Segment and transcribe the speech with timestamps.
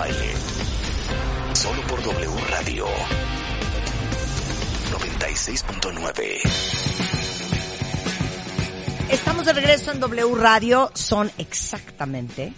[0.00, 0.32] Baile.
[1.52, 2.86] Solo por W Radio
[4.92, 6.40] 96.9.
[9.10, 10.90] Estamos de regreso en W Radio.
[10.94, 12.54] Son exactamente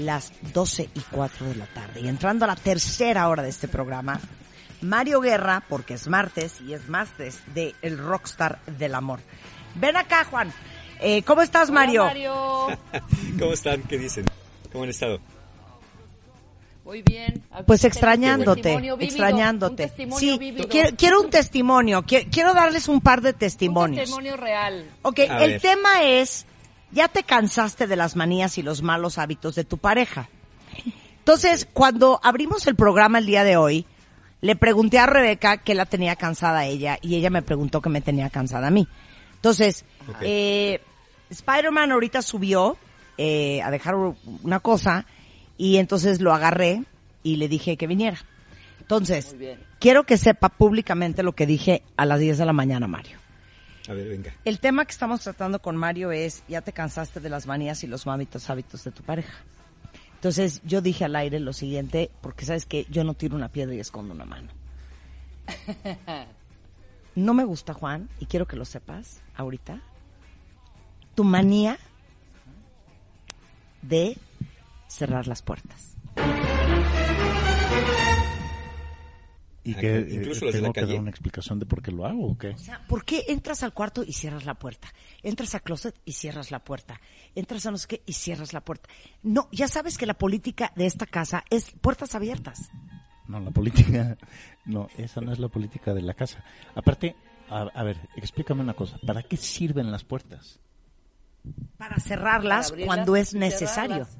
[0.00, 2.00] las 12 y 4 de la tarde.
[2.00, 4.18] Y entrando a la tercera hora de este programa,
[4.80, 9.20] Mario Guerra, porque es martes y es martes de El Rockstar del Amor.
[9.76, 10.52] Ven acá, Juan.
[10.98, 12.04] Eh, ¿Cómo estás, Mario?
[12.06, 12.66] Mario.
[13.38, 13.82] ¿Cómo están?
[13.82, 14.24] ¿Qué dicen?
[14.72, 15.20] ¿Cómo han estado?
[16.88, 17.42] Muy bien.
[17.66, 19.82] Pues un extrañándote, vívido, extrañándote.
[19.82, 24.00] Un testimonio Sí, quiero, quiero un testimonio, quiero, quiero darles un par de Un testimonios.
[24.00, 24.90] testimonio real.
[25.02, 25.60] Ok, A el ver.
[25.60, 26.46] tema es,
[26.90, 30.30] ya te cansaste de las manías y los malos hábitos de tu pareja.
[31.18, 33.84] Entonces, cuando abrimos el programa el día de hoy,
[34.40, 37.90] le pregunté a Rebeca que la tenía cansada a ella y ella me preguntó que
[37.90, 38.88] me tenía cansada a mí.
[39.34, 39.84] Entonces,
[40.22, 40.80] eh,
[41.28, 42.78] Spider-Man ahorita subió
[43.18, 43.94] eh, a dejar
[44.42, 45.04] una cosa
[45.58, 46.84] y entonces lo agarré
[47.22, 48.18] y le dije que viniera.
[48.80, 49.36] Entonces,
[49.78, 53.18] quiero que sepa públicamente lo que dije a las 10 de la mañana, Mario.
[53.86, 54.32] A ver, venga.
[54.46, 57.86] El tema que estamos tratando con Mario es, ya te cansaste de las manías y
[57.86, 59.34] los hábitos, hábitos de tu pareja.
[60.14, 63.74] Entonces yo dije al aire lo siguiente, porque sabes que yo no tiro una piedra
[63.74, 64.48] y escondo una mano.
[67.14, 69.80] No me gusta, Juan, y quiero que lo sepas ahorita,
[71.16, 71.76] tu manía
[73.82, 74.16] de
[74.88, 75.96] cerrar las puertas.
[79.64, 82.28] Y Ah, que incluso eh, tengo que dar una explicación de por qué lo hago
[82.28, 82.50] o qué.
[82.50, 84.88] O sea, ¿por qué entras al cuarto y cierras la puerta?
[85.22, 87.00] Entras a closet y cierras la puerta.
[87.34, 88.88] Entras a no sé qué y cierras la puerta.
[89.22, 92.70] No, ya sabes que la política de esta casa es puertas abiertas.
[93.26, 94.16] No, la política,
[94.64, 96.42] no, esa no es la política de la casa.
[96.74, 97.14] Aparte,
[97.50, 100.60] a, a ver, explícame una cosa, ¿para qué sirven las puertas?
[101.76, 104.06] Para cerrarlas Para abrirlas cuando es necesario.
[104.06, 104.17] cerrarlas.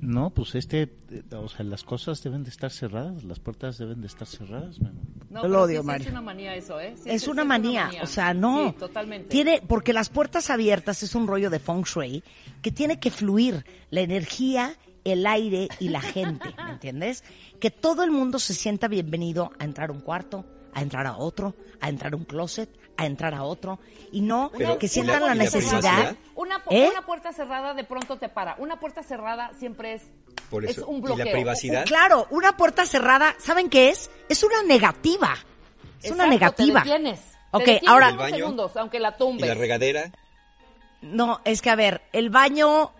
[0.00, 4.00] No, pues este, eh, o sea, las cosas deben de estar cerradas, las puertas deben
[4.00, 4.80] de estar cerradas.
[4.80, 5.00] Memo.
[5.28, 5.90] No, lo odio, sí.
[5.94, 6.94] Es una manía eso, ¿eh?
[6.96, 8.70] Sí, es una manía, o sea, no.
[8.70, 9.28] Sí, totalmente.
[9.28, 12.24] Tiene, porque las puertas abiertas es un rollo de feng shui
[12.62, 14.74] que tiene que fluir la energía,
[15.04, 17.22] el aire y la gente, ¿me entiendes?
[17.60, 21.16] Que todo el mundo se sienta bienvenido a entrar a un cuarto, a entrar a
[21.16, 23.78] otro, a entrar a un closet, a entrar a otro,
[24.12, 26.16] y no Pero, que ¿y sientan la- la y la necesidad.
[26.34, 26.88] Una, ¿Eh?
[26.90, 28.56] una puerta cerrada de pronto te para.
[28.58, 30.02] Una puerta cerrada siempre es,
[30.50, 31.24] Por es un ¿Y bloqueo.
[31.26, 31.84] la privacidad?
[31.86, 34.10] Claro, una puerta cerrada, ¿saben qué es?
[34.28, 35.36] Es una negativa.
[36.02, 36.82] Es una negativa.
[36.82, 37.20] Te detienes.
[37.52, 38.36] Ok, Te detienes ahora- unos ¿El baño?
[38.44, 39.48] segundos, aunque la ¿Y tumbes.
[39.48, 40.12] la regadera?
[41.02, 42.92] No, es que a ver, el baño.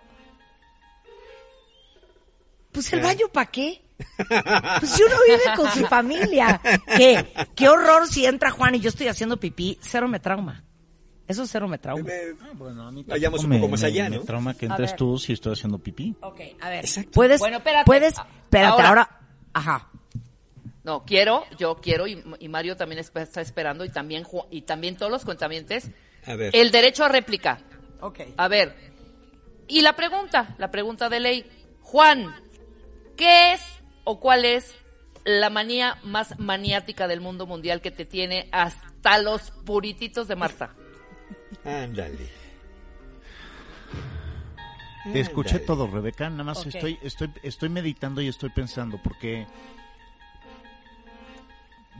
[2.72, 3.82] Pues el baño para qué?
[4.78, 6.60] Pues si uno vive con su familia.
[6.96, 7.32] ¿Qué?
[7.54, 9.78] Qué horror si entra Juan y yo estoy haciendo pipí.
[9.82, 10.64] Cero me trauma.
[11.26, 12.08] Eso cero me trauma.
[12.10, 14.22] Eh, Bueno, a mí Vayamos un poco me- más me- allá, me ¿no?
[14.22, 16.16] trauma que entres tú si estoy haciendo pipí.
[16.22, 16.84] Ok, a ver.
[16.84, 17.10] Exacto.
[17.12, 17.84] Puedes, Bueno, espérate.
[17.86, 19.20] puedes, espérate, Ahora- ahora,
[19.52, 19.88] ajá.
[20.82, 25.12] No, quiero, yo quiero, y, y Mario también está esperando, y también, y también todos
[25.12, 25.84] los cuentamientos,
[26.26, 26.50] A ver.
[26.56, 27.60] el derecho a réplica.
[28.00, 28.20] Ok.
[28.36, 28.74] A ver,
[29.68, 31.46] y la pregunta, la pregunta de ley.
[31.82, 32.34] Juan,
[33.16, 33.60] ¿qué es
[34.10, 34.74] o cuál es
[35.24, 40.74] la manía más maniática del mundo mundial que te tiene hasta los purititos de Marta?
[41.64, 42.28] Ándale.
[45.12, 46.28] Te escuché todo, Rebeca.
[46.28, 49.46] Nada más estoy, estoy, estoy meditando y estoy pensando porque.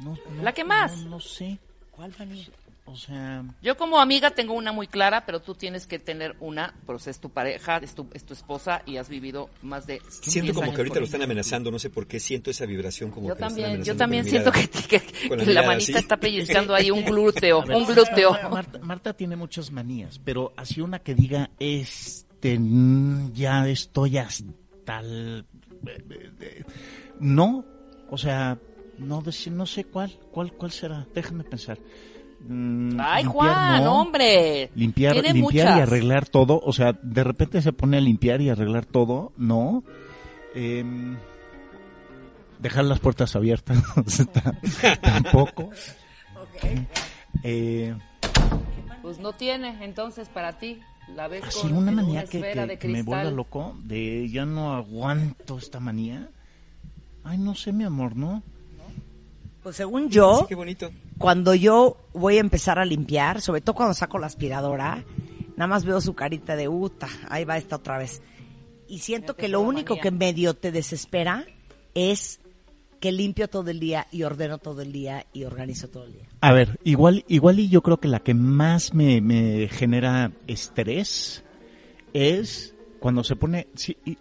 [0.03, 0.97] No, no- ¿La que más?
[1.05, 1.59] No, no sé.
[1.93, 2.45] ¿Cuál manía?
[2.91, 6.75] O sea, Yo como amiga tengo una muy clara, pero tú tienes que tener una,
[6.87, 10.47] pues es tu pareja, es tu, es tu esposa y has vivido más de Siento
[10.47, 13.11] 10 como años que ahorita lo están amenazando, no sé por qué siento esa vibración
[13.11, 14.69] como Yo que lo están también, yo también siento mirada.
[14.89, 15.99] que, que- la manita así.
[15.99, 18.33] está pellizcando ahí un glúteo, ver, un glúteo.
[18.51, 25.01] Marta, Marta tiene muchas manías, pero así una que diga, este, mm, ya estoy hasta
[25.01, 25.45] el...
[25.87, 26.65] eh, eh,
[27.21, 27.65] No,
[28.09, 28.59] o sea,
[28.99, 31.07] no, no sé cuál, cuál, cuál será.
[31.15, 31.79] Déjame pensar.
[32.49, 34.01] Mm, Ay, limpiar, Juan, no.
[34.01, 34.71] hombre.
[34.75, 38.87] Limpiar, limpiar y arreglar todo, o sea, de repente se pone a limpiar y arreglar
[38.87, 39.85] todo, no.
[40.55, 41.17] Em,
[42.59, 43.79] dejar las puertas abiertas,
[45.03, 45.71] tampoco.
[47.43, 47.95] Eh,
[49.03, 50.81] Pues no tiene, entonces, para ti,
[51.15, 54.29] la ves así con una manía que, esfera que- de que me vuelva loco, de
[54.29, 56.29] ya no aguanto esta manía.
[57.25, 58.43] Ay, no sé, mi amor, ¿no?
[59.63, 60.91] Pues según yo, Sí, qué bonito.
[61.19, 65.05] cuando yo voy a empezar a limpiar, sobre todo cuando saco la aspiradora,
[65.57, 68.23] nada más veo su carita de uta, ahí va esta otra vez.
[68.89, 70.03] Y siento que lo único manía.
[70.03, 71.45] que medio te desespera
[71.95, 72.41] es
[73.01, 76.29] que limpio todo el día y ordeno todo el día y organizo todo el día.
[76.41, 81.45] A ver, igual, igual y yo creo que la que más me, me genera estrés
[82.13, 84.19] es cuando se pone, sí, y-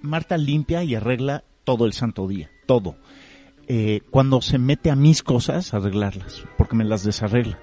[0.00, 2.96] Marta limpia y arregla todo el santo día, todo.
[3.68, 7.58] Eh, cuando se mete a mis cosas, arreglarlas, porque me las desarregla.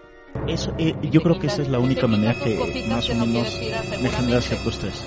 [0.48, 3.60] Eso, eh, yo creo que esa es la única manera que más o menos
[4.02, 5.04] me genera cierto estrés.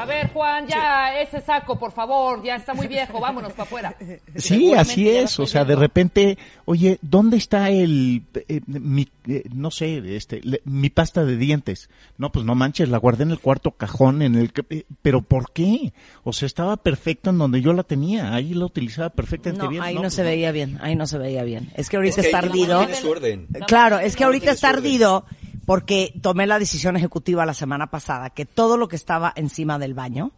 [0.00, 3.94] A ver, Juan, ya ese saco, por favor, ya está muy viejo, vámonos para afuera.
[4.36, 5.38] Sí, así es.
[5.38, 10.62] O sea, de repente, oye, ¿dónde está el, eh, mi, eh, no sé, este, le-
[10.64, 11.90] mi pasta de dientes?
[12.16, 15.20] No, pues no manches, la guardé en el cuarto cajón, en el, que- eh, pero
[15.20, 15.92] ¿por qué?
[16.24, 19.82] O sea, estaba perfecta en donde yo la tenía, ahí la utilizaba perfectamente No, bien.
[19.82, 21.70] ahí no, pues se veía bien, ahí no se veía bien.
[21.74, 22.78] Es que ahorita Es que está ardido.
[22.78, 23.48] tiene su orden.
[23.66, 25.26] Claro, es que ahorita está ardido
[25.70, 29.94] porque tomé la decisión ejecutiva la semana pasada que todo lo que estaba encima del
[29.94, 30.32] baño,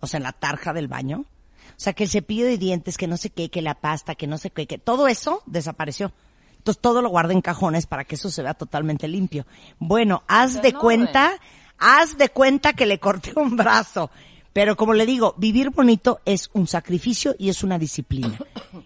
[0.00, 1.24] o sea, en la tarja del baño,
[1.70, 4.26] o sea, que el cepillo de dientes, que no sé qué, que la pasta, que
[4.26, 6.12] no sé qué, que todo eso desapareció.
[6.58, 9.46] Entonces todo lo guardé en cajones para que eso se vea totalmente limpio.
[9.78, 11.40] Bueno, haz de en cuenta,
[11.78, 14.10] haz de cuenta que le corté un brazo.
[14.52, 18.38] Pero como le digo, vivir bonito es un sacrificio y es una disciplina.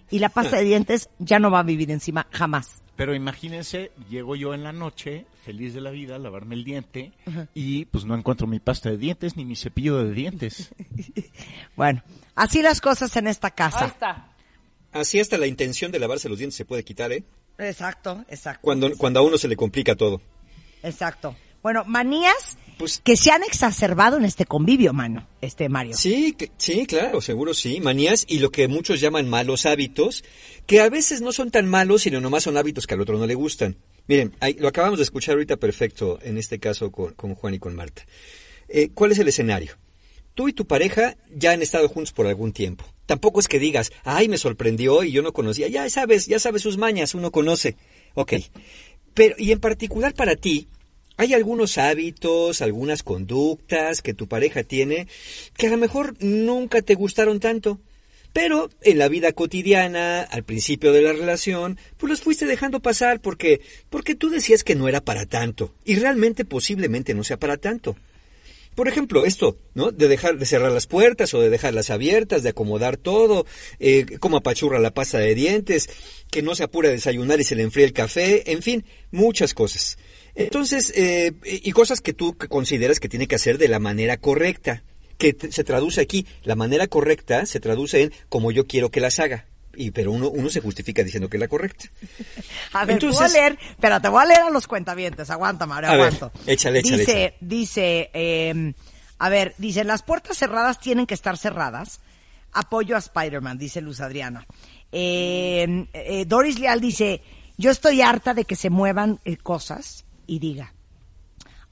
[0.09, 2.81] Y la pasta de dientes ya no va a vivir encima jamás.
[2.99, 7.13] Pero imagínense, llego yo en la noche, feliz de la vida, a lavarme el diente,
[7.55, 10.75] y pues no encuentro mi pasta de dientes ni mi cepillo de dientes.
[11.77, 12.03] Bueno,
[12.35, 13.87] así las cosas en esta Ahí casa.
[13.87, 14.33] está.
[14.91, 17.23] Así hasta la intención de lavarse los dientes se puede quitar, ¿eh?
[17.57, 18.63] Exacto, exacto.
[18.63, 20.21] Cuando, cuando a uno se le complica todo.
[20.83, 21.37] Exacto.
[21.63, 25.97] Bueno, manías Pues- que se han exacerbado en este convivio, mano, este Mario.
[25.97, 27.81] Sí, que- sí, claro, seguro sí.
[27.81, 30.23] Manías y lo que muchos llaman malos hábitos,
[30.67, 33.27] que a veces no son tan malos, sino nomás son hábitos que al otro no
[33.27, 33.77] le gustan.
[34.07, 37.75] Miren, lo acabamos de escuchar ahorita perfecto, en este caso con, con Juan y con
[37.75, 38.07] Marta.
[38.69, 39.77] Eh, ¿Cuál es el escenario?
[40.35, 42.85] Tú y tu pareja ya han estado juntos por algún tiempo.
[43.07, 45.67] Tampoco es que digas, ay, me sorprendió y yo no conocía.
[45.69, 47.77] Ya sabes, ya sabes sus mañas, uno conoce.
[48.15, 48.35] Ok.
[49.15, 50.69] Pero, y en particular para ti,
[51.19, 55.09] hay algunos hábitos, algunas conductas que tu pareja tiene
[55.57, 57.81] que a lo mejor nunca te gustaron tanto.
[58.33, 63.21] Pero en la vida cotidiana, al principio de la relación, pues los fuiste dejando pasar
[63.21, 63.61] porque,
[63.91, 65.75] porque tú decías que no era para tanto.
[65.85, 67.97] Y realmente posiblemente no sea para tanto.
[68.77, 69.91] Por ejemplo, esto, ¿no?
[69.91, 73.45] De dejar de cerrar las puertas o de dejarlas abiertas, de acomodar todo,
[73.81, 75.91] eh, cómo apachurra la pasta de dientes,
[76.31, 79.53] que no se apura a desayunar y se le enfría el café, en fin, muchas
[79.53, 79.99] cosas.
[80.45, 84.83] Entonces, eh, y cosas que tú consideras que tiene que hacer de la manera correcta,
[85.19, 89.19] que se traduce aquí, la manera correcta se traduce en como yo quiero que las
[89.19, 89.47] haga.
[89.75, 91.87] Y, pero uno, uno se justifica diciendo que es la correcta.
[92.73, 95.31] A ver, te voy a Entonces- leer, pero te voy a leer a los cuentavientes.
[95.31, 96.33] Aguanta, Mario, A ver, aguanto.
[96.47, 97.35] échale, échale, Dice, échale.
[97.41, 98.73] dice, eh,
[99.19, 102.01] a ver, dice, las puertas cerradas tienen que estar cerradas.
[102.53, 104.47] Apoyo a Spider-Man, dice Luz Adriana.
[104.91, 107.23] Eh, eh, Doris Leal dice,
[107.57, 110.73] yo estoy harta de que se muevan eh, cosas y diga,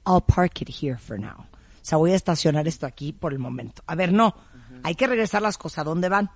[0.05, 1.45] I'll park it here for now.
[1.87, 3.81] O sea, voy a estacionar esto aquí por el momento.
[3.87, 4.35] A ver, no.
[4.83, 5.79] Hay que regresar las cosas.
[5.79, 6.29] ¿A dónde van?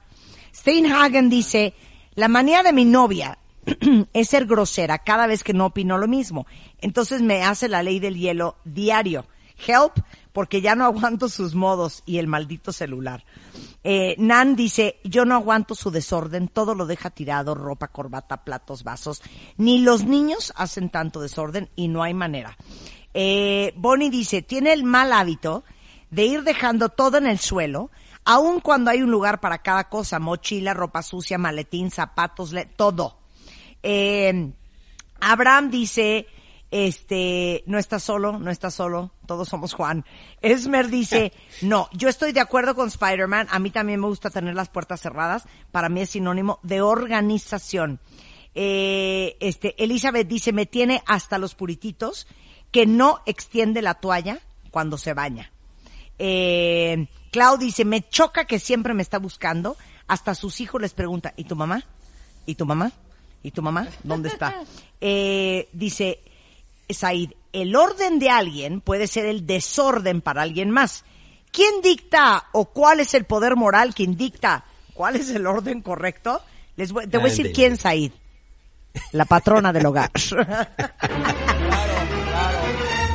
[0.56, 1.73] Steinhagen dice,
[2.15, 3.38] la manía de mi novia
[4.13, 6.47] es ser grosera cada vez que no opino lo mismo.
[6.79, 9.25] Entonces me hace la ley del hielo diario.
[9.67, 10.00] Help,
[10.31, 13.25] porque ya no aguanto sus modos y el maldito celular.
[13.83, 18.83] Eh, Nan dice, yo no aguanto su desorden, todo lo deja tirado, ropa, corbata, platos,
[18.83, 19.21] vasos.
[19.57, 22.57] Ni los niños hacen tanto desorden y no hay manera.
[23.13, 25.63] Eh, Bonnie dice, tiene el mal hábito
[26.11, 27.89] de ir dejando todo en el suelo,
[28.23, 33.17] aun cuando hay un lugar para cada cosa, mochila, ropa sucia, maletín, zapatos, todo.
[33.81, 34.51] Eh,
[35.19, 36.27] Abraham dice,
[36.71, 40.05] este, no está solo, no está solo, todos somos Juan.
[40.41, 44.55] Esmer dice, no, yo estoy de acuerdo con Spider-Man, a mí también me gusta tener
[44.55, 47.99] las puertas cerradas, para mí es sinónimo de organización.
[48.55, 52.25] Eh, este, Elizabeth dice, me tiene hasta los purititos,
[52.71, 54.39] que no extiende la toalla
[54.71, 55.51] cuando se baña.
[56.17, 59.75] Eh, Clau dice, me choca que siempre me está buscando.
[60.07, 61.83] Hasta sus hijos les pregunta, ¿y tu mamá?
[62.45, 62.91] ¿Y tu mamá?
[63.43, 63.87] ¿Y tu mamá?
[64.03, 64.55] ¿Dónde está?
[65.03, 66.19] Eh, dice,
[66.93, 71.03] Said, el orden de alguien puede ser el desorden para alguien más.
[71.51, 76.41] ¿Quién dicta o cuál es el poder moral que dicta cuál es el orden correcto?
[76.77, 78.12] Les voy, te voy a decir quién, Said.
[79.12, 80.12] La patrona del hogar.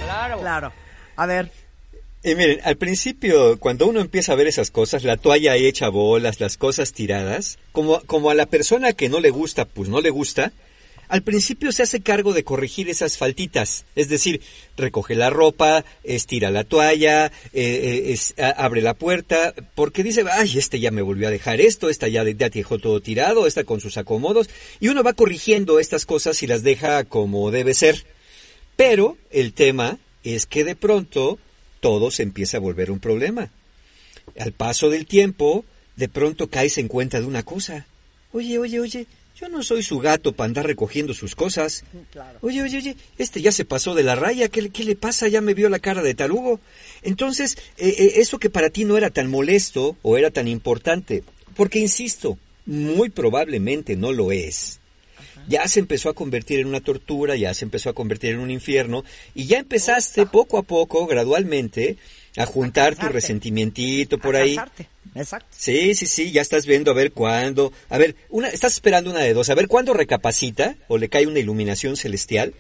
[0.06, 0.40] Claro.
[0.40, 0.73] claro.
[1.16, 1.52] A ver.
[2.23, 6.40] Y miren, al principio, cuando uno empieza a ver esas cosas, la toalla hecha bolas,
[6.40, 10.11] las cosas tiradas, como, como a la persona que no le gusta, pues no le
[10.11, 10.52] gusta,
[11.08, 13.84] al principio se hace cargo de corregir esas faltitas.
[13.94, 14.40] Es decir,
[14.76, 20.58] recoge la ropa, estira la toalla, eh, eh, es- abre la puerta, porque dice, ay,
[20.58, 23.80] este ya me volvió a dejar esto, esta ya, ya dejó todo tirado, esta con
[23.80, 24.48] sus acomodos,
[24.80, 28.04] y uno va corrigiendo estas cosas y las deja como debe ser.
[28.76, 31.38] Pero el tema es que de pronto
[31.80, 33.50] todo se empieza a volver un problema.
[34.40, 37.86] al paso del tiempo, de pronto caes en cuenta de una cosa.
[38.32, 39.06] Oye, oye, oye,
[39.38, 41.85] yo no soy su gato para andar recogiendo sus cosas.
[42.40, 45.28] Oye, oye, oye, este ya se pasó de la raya, ¿qué, le- qué le pasa?
[45.28, 46.59] Ya me vio la cara de tarugo.
[47.02, 51.23] Entonces, eh, eh, eso que para ti no era tan molesto o era tan importante,
[51.55, 54.81] porque insisto, muy probablemente no lo es.
[55.49, 58.50] Ya se empezó a convertir en una tortura, ya se empezó a convertir en un
[58.50, 61.99] infierno, y ya empezaste poco a poco, gradualmente,
[62.37, 63.14] a juntar tu casarte.
[63.14, 64.57] resentimientito por A ahí.
[64.57, 64.88] casarte.
[65.14, 65.49] Exacto.
[65.57, 67.73] Sí, sí, sí, ya estás viendo a ver cuándo.
[67.88, 71.26] A ver, una, estás esperando una de dos, a ver cuándo recapacita o le cae
[71.26, 72.55] una iluminación celestial.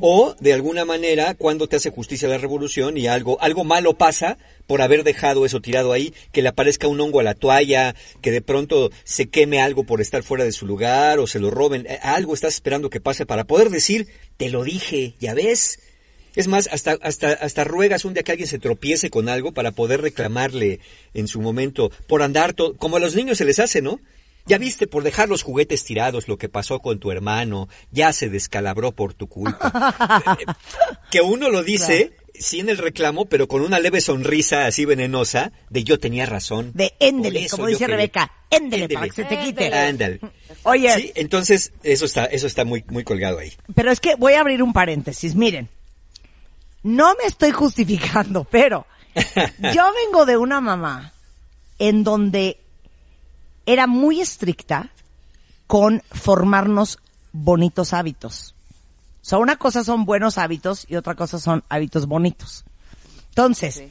[0.00, 4.36] O, de alguna manera, cuando te hace justicia la revolución y algo, algo malo pasa
[4.66, 8.32] por haber dejado eso tirado ahí, que le aparezca un hongo a la toalla, que
[8.32, 11.86] de pronto se queme algo por estar fuera de su lugar o se lo roben.
[11.88, 15.78] Eh, Algo estás esperando que pase para poder decir, te lo dije, ya ves.
[16.40, 19.70] Es más, hasta, hasta, hasta ruegas un día que alguien se tropiece con algo para
[19.72, 20.80] poder reclamarle
[21.14, 24.00] en su momento, por andar, to- como a los niños se les hace, ¿no?
[24.46, 28.30] Ya viste, por dejar los juguetes tirados, lo que pasó con tu hermano, ya se
[28.30, 30.38] descalabró por tu culpa.
[31.10, 35.52] Que uno lo dice, sí en el reclamo, pero con una leve sonrisa así venenosa,
[35.68, 36.70] de yo tenía razón.
[36.74, 39.72] De éndele, como dice Rebeca, éndele, para que se te quite.
[39.74, 40.20] Ándale.
[40.62, 43.52] Oye, Sí, entonces, eso está, eso está muy, muy colgado ahí.
[43.74, 45.34] pero es que voy a abrir un paréntesis.
[45.34, 45.68] Miren,
[46.82, 48.86] no me estoy justificando, pero
[49.74, 51.12] yo vengo de una mamá
[51.78, 52.60] en donde
[53.66, 54.90] era muy estricta
[55.66, 56.98] con formarnos
[57.32, 58.54] bonitos hábitos.
[59.22, 62.64] O sea, una cosa son buenos hábitos y otra cosa son hábitos bonitos.
[63.28, 63.84] Entonces,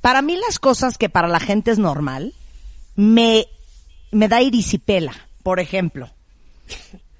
[0.00, 2.34] para mí las cosas que para la gente es normal,
[2.94, 3.46] me,
[4.10, 5.12] me da irisipela.
[5.42, 6.10] Por ejemplo,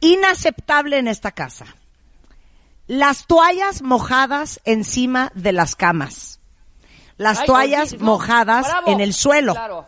[0.01, 1.67] inaceptable en esta casa.
[2.89, 6.41] Las toallas mojadas encima de las camas.
[7.17, 9.53] Las Ay, toallas no, mojadas bravo, en el suelo.
[9.53, 9.87] Claro.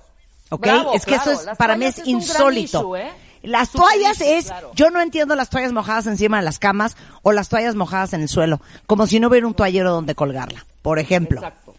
[0.50, 0.60] ¿Ok?
[0.62, 2.80] Bravo, es que claro, eso es, las para mí es insólito.
[2.80, 3.10] issue, ¿eh?
[3.42, 4.70] Las Super toallas issue, es, claro.
[4.74, 8.20] yo no entiendo las toallas mojadas encima de las camas o las toallas mojadas en
[8.20, 10.66] el suelo, como si no hubiera un toallero donde colgarla.
[10.82, 11.74] Por ejemplo, Exacto.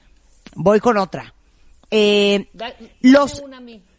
[0.55, 1.33] voy con otra.
[1.91, 3.43] Eh, Da- los,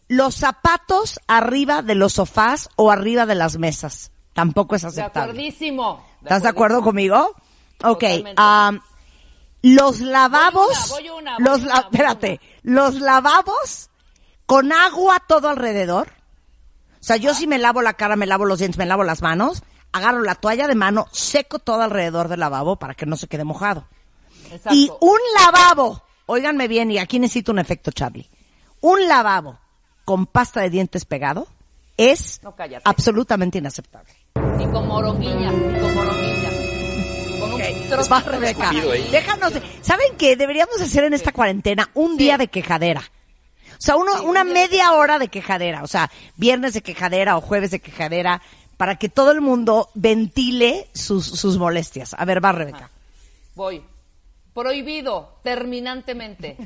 [0.09, 4.11] los zapatos arriba de los sofás o arriba de las mesas.
[4.33, 5.31] Tampoco es De aceptable.
[5.31, 6.03] acuerdísimo.
[6.21, 7.35] ¿Estás de acuerdo conmigo?
[7.83, 8.03] Ok.
[8.35, 8.81] Am,
[9.61, 13.89] los lavabos, Voy una, voy una, voy los la- espérate, los lavabos
[14.45, 16.09] con agua todo alrededor.
[16.99, 19.21] O sea, yo si me lavo la cara, me lavo los dientes, me lavo las
[19.21, 23.27] manos, agarro la toalla de mano, seco todo alrededor del lavabo para que no se
[23.27, 23.85] quede mojado.
[24.51, 24.73] Exacto.
[24.73, 28.29] Y un lavabo, óiganme bien, y aquí necesito un efecto Charlie.
[28.81, 29.59] Un lavabo
[30.05, 31.47] con pasta de dientes pegado
[31.97, 34.13] es No, absolutamente inaceptable.
[34.59, 36.53] Y con moronguillas, y con moronguillas.
[37.39, 38.71] Con un trozo Va, de Rebeca.
[39.11, 39.53] Déjanos.
[39.81, 40.35] ¿Saben qué?
[40.35, 43.01] Deberíamos hacer en esta cuarentena un día de quejadera.
[43.71, 45.83] O sea, uno, una media hora de quejadera.
[45.83, 48.41] O sea, viernes de quejadera o jueves de quejadera
[48.77, 52.15] para que todo el mundo ventile sus, sus molestias.
[52.17, 52.89] A ver, va, Rebeca.
[53.55, 53.83] Voy.
[54.53, 56.57] Prohibido, terminantemente.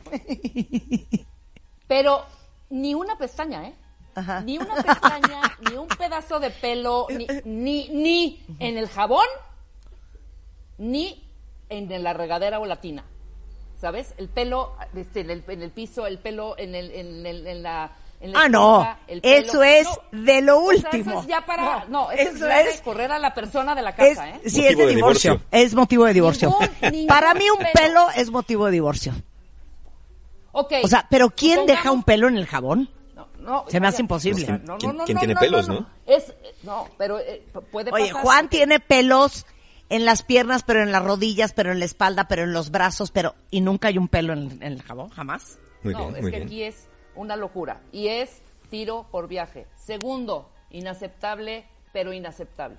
[1.87, 2.25] Pero
[2.69, 3.73] ni una pestaña, ¿eh?
[4.17, 4.41] Ajá.
[4.41, 9.27] Ni una pestaña, ni un pedazo de pelo, ni, ni, ni en el jabón,
[10.77, 11.23] ni
[11.69, 13.03] en la regadera o la tina.
[13.79, 14.13] ¿Sabes?
[14.17, 17.61] El pelo este, en, el, en el piso, el pelo en, el, en, el- en
[17.61, 17.91] la...
[18.19, 18.97] en la Ah, no.
[19.07, 20.23] Eso es No.
[20.23, 21.11] de lo O sea, último.
[21.11, 21.85] eso es ya para...
[21.85, 24.41] No, eso, Eso es, correr a la persona de la Es, casa, ¿eh?
[24.47, 25.33] sí, es de de divorcio.
[25.33, 25.47] divorcio.
[25.51, 26.49] Es motivo de divorcio.
[26.49, 27.69] Ningún- ningún Para mí un pelo.
[27.73, 29.13] pelo es motivo de divorcio.
[30.53, 30.73] Ok.
[30.83, 32.89] O sea, pero ¿quién supongamos- deja un pelo en el jabón?
[33.47, 34.45] No, Se me hace imposible.
[34.63, 35.79] No, ¿Quién- no, no, quién no, tiene no, pelos, no?
[35.81, 35.89] no?
[36.05, 38.21] Es, no, pero eh, puede Oye, pasar.
[38.21, 39.45] Juan tiene pelos
[39.89, 43.09] en las piernas, pero en las rodillas, pero en la espalda, pero en los brazos,
[43.11, 45.57] pero y nunca hay un pelo en, en el jabón, jamás.
[45.83, 46.47] Muy no, bien, es muy que bien.
[46.47, 47.81] aquí es una locura.
[47.93, 49.65] Y es tiro por viaje.
[49.77, 52.77] Segundo, inaceptable, pero inaceptable.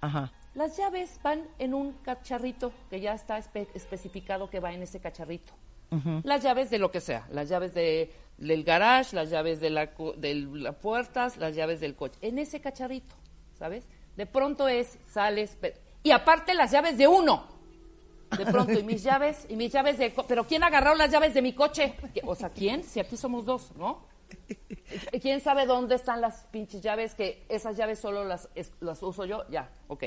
[0.00, 0.32] Ajá.
[0.54, 4.98] Las llaves van en un cacharrito que ya está espe- especificado que va en ese
[4.98, 5.52] cacharrito.
[6.24, 9.90] Las llaves de lo que sea, las llaves de, del garage, las llaves de, la,
[10.16, 13.14] de las puertas, las llaves del coche, en ese cacharrito,
[13.58, 13.84] ¿sabes?
[14.16, 15.56] De pronto es, sales,
[16.02, 17.56] y aparte las llaves de uno.
[18.36, 20.12] De pronto, y mis llaves, y mis llaves de...
[20.28, 21.94] Pero ¿quién agarró las llaves de mi coche?
[22.14, 22.84] ¿Qui- O sea, ¿quién?
[22.84, 24.04] Si aquí somos dos, ¿no?
[25.22, 27.14] ¿Quién sabe dónde están las pinches llaves?
[27.14, 29.44] Que esas llaves solo las, es- las uso yo.
[29.48, 30.04] Ya, ok.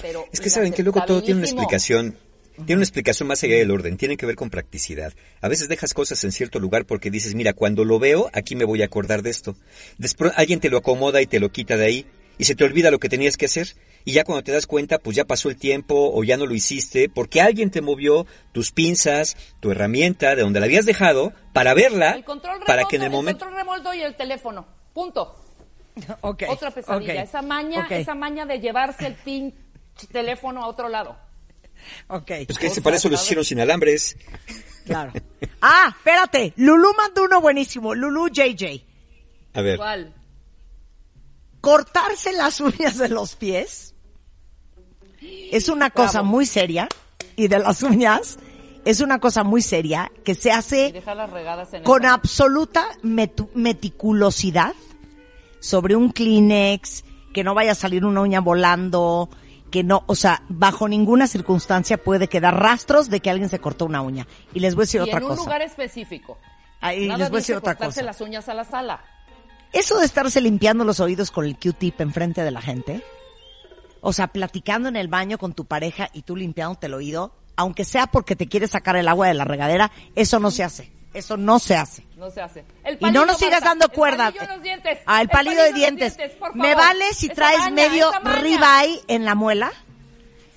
[0.00, 2.16] Pero Es que saben que luego todo tiene una explicación.
[2.56, 5.12] Tiene una explicación más allá del orden, tiene que ver con practicidad.
[5.40, 8.64] A veces dejas cosas en cierto lugar porque dices, mira, cuando lo veo, aquí me
[8.64, 9.56] voy a acordar de esto.
[9.98, 12.06] Después alguien te lo acomoda y te lo quita de ahí
[12.38, 13.74] y se te olvida lo que tenías que hacer.
[14.04, 16.54] y ya cuando te das cuenta, pues ya pasó el tiempo o ya no lo
[16.54, 21.74] hiciste porque alguien te movió tus pinzas, tu herramienta de donde la habías dejado para
[21.74, 23.44] verla, El control remoto, para que en el momento...
[23.44, 24.66] control remoto y el teléfono.
[24.92, 25.36] Punto.
[26.20, 27.22] Ok, Otra pesadilla.
[27.22, 29.54] Esa maña, esa maña de llevarse el pin
[30.12, 31.16] teléfono a otro lado.
[32.08, 32.30] Ok.
[32.46, 34.16] Pues que para eso los hicieron sin alambres.
[34.86, 35.12] Claro.
[35.60, 36.52] Ah, espérate.
[36.54, 37.92] Lulú mandó uno buenísimo.
[37.92, 38.84] Lulú JJ.
[39.54, 39.78] A ver.
[39.78, 40.14] ¿Cuál?
[41.60, 43.94] Cortarse las uñas de los pies
[45.50, 46.88] es una cosa muy seria.
[47.34, 48.38] Y de las uñas
[48.84, 52.86] es una cosa muy seria que se hace dejar las regadas en con el- absoluta
[53.02, 54.72] metu- meticulosidad
[55.58, 57.02] sobre un Kleenex,
[57.34, 59.28] que no vaya a salir una uña volando,
[59.70, 63.84] que no, o sea, bajo ninguna circunstancia puede quedar rastros de que alguien se cortó
[63.84, 64.26] una uña.
[64.54, 65.42] Y les voy a decir y otra en un cosa.
[65.42, 66.38] lugar específico.
[66.80, 68.02] Ahí Nada les voy a decir otra cosa.
[68.02, 69.00] las uñas a la sala.
[69.72, 73.02] Eso de estarse limpiando los oídos con el Q-tip enfrente de la gente,
[74.00, 77.84] o sea, platicando en el baño con tu pareja y tú limpiándote el oído, aunque
[77.84, 80.92] sea porque te quieres sacar el agua de la regadera, eso no se hace.
[81.16, 82.04] Eso no se hace.
[82.16, 82.64] No se hace.
[82.84, 84.24] El Y no nos sigas Marta, dando el cuerda.
[84.26, 84.98] palillo en los dientes.
[85.06, 86.16] Ah, el palillo de dientes.
[86.38, 89.72] por Me vale si Esa traes maña, medio ribeye en la muela.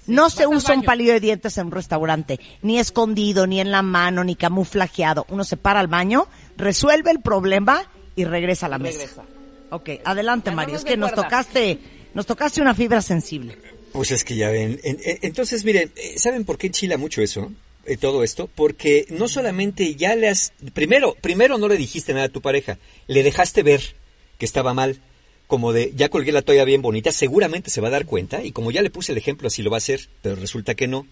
[0.07, 3.83] No se usa un palillo de dientes en un restaurante, ni escondido, ni en la
[3.83, 5.25] mano, ni camuflajeado.
[5.29, 7.83] Uno se para al baño, resuelve el problema
[8.15, 8.97] y regresa a la mesa.
[8.99, 9.23] Regresa.
[9.69, 11.79] Ok, adelante Ya Mario, es que nos tocaste,
[12.15, 13.55] nos tocaste una fibra sensible.
[13.93, 14.79] Pues es que ya ven.
[14.83, 17.51] En- en- entonces, miren, eh, ¿saben por qué enchila mucho eso?
[17.89, 20.53] Eh, todo esto, porque no solamente ya le has...
[20.75, 22.77] Primero, primero no le dijiste nada a tu pareja,
[23.07, 23.95] le dejaste ver
[24.37, 25.01] que estaba mal,
[25.47, 28.51] como de, ya colgué la toalla bien bonita, seguramente se va a dar cuenta, y
[28.51, 31.07] como ya le puse el ejemplo, así lo va a hacer, pero resulta que no.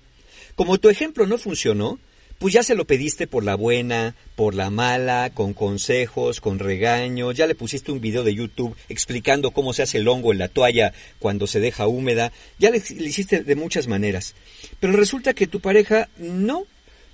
[0.54, 1.98] Como tu ejemplo no funcionó,
[2.40, 7.36] pues ya se lo pediste por la buena, por la mala, con consejos, con regaños,
[7.36, 10.48] ya le pusiste un video de YouTube explicando cómo se hace el hongo en la
[10.48, 14.36] toalla cuando se deja húmeda, ya le, hiciste de muchas maneras.
[14.80, 16.66] Pero resulta que tu pareja no,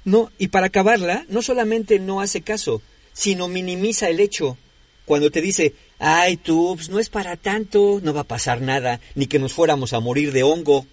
[0.04, 2.82] no, y para acabarla, no solamente no hace caso,
[3.14, 4.58] sino minimiza el hecho.
[5.06, 9.00] Cuando te dice, ay, tú, pues no es para tanto, no va a pasar nada,
[9.16, 10.86] ni que nos fuéramos a morir de hongo.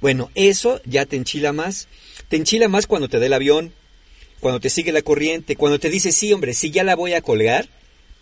[0.00, 1.88] Bueno, eso ya te enchila más.
[2.28, 3.72] Te enchila más cuando te da el avión,
[4.40, 7.22] cuando te sigue la corriente, cuando te dice, sí, hombre, sí, ya la voy a
[7.22, 7.68] colgar,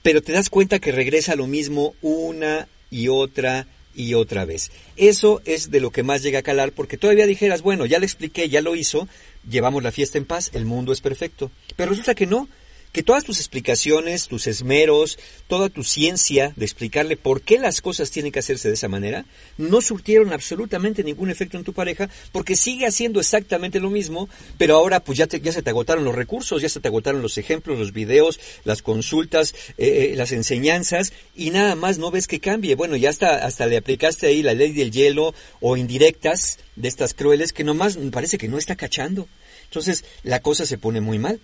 [0.03, 4.71] pero te das cuenta que regresa lo mismo una y otra y otra vez.
[4.97, 8.07] Eso es de lo que más llega a calar, porque todavía dijeras, bueno, ya le
[8.07, 9.09] expliqué, ya lo hizo,
[9.49, 11.51] llevamos la fiesta en paz, el mundo es perfecto.
[11.77, 12.49] Pero resulta que no,
[12.97, 18.11] que todas tus explicaciones, tus esmeros, toda tu ciencia de explicarle por qué las cosas
[18.11, 19.27] tienen que hacerse de esa manera,
[19.59, 24.77] no surtieron absolutamente ningún efecto en tu pareja, porque sigue haciendo exactamente lo mismo, pero
[24.77, 27.37] ahora pues ya, te- ya se te agotaron los recursos, ya se te agotaron los
[27.37, 32.41] ejemplos, los videos, las consultas, eh, eh, las enseñanzas, y nada más no ves que
[32.41, 32.77] cambie.
[32.77, 37.13] Bueno, ya hasta, hasta le aplicaste ahí la ley del hielo o indirectas de estas
[37.13, 39.29] crueles que nomás parece que no está cachando.
[39.65, 41.41] Entonces la cosa se pone muy mal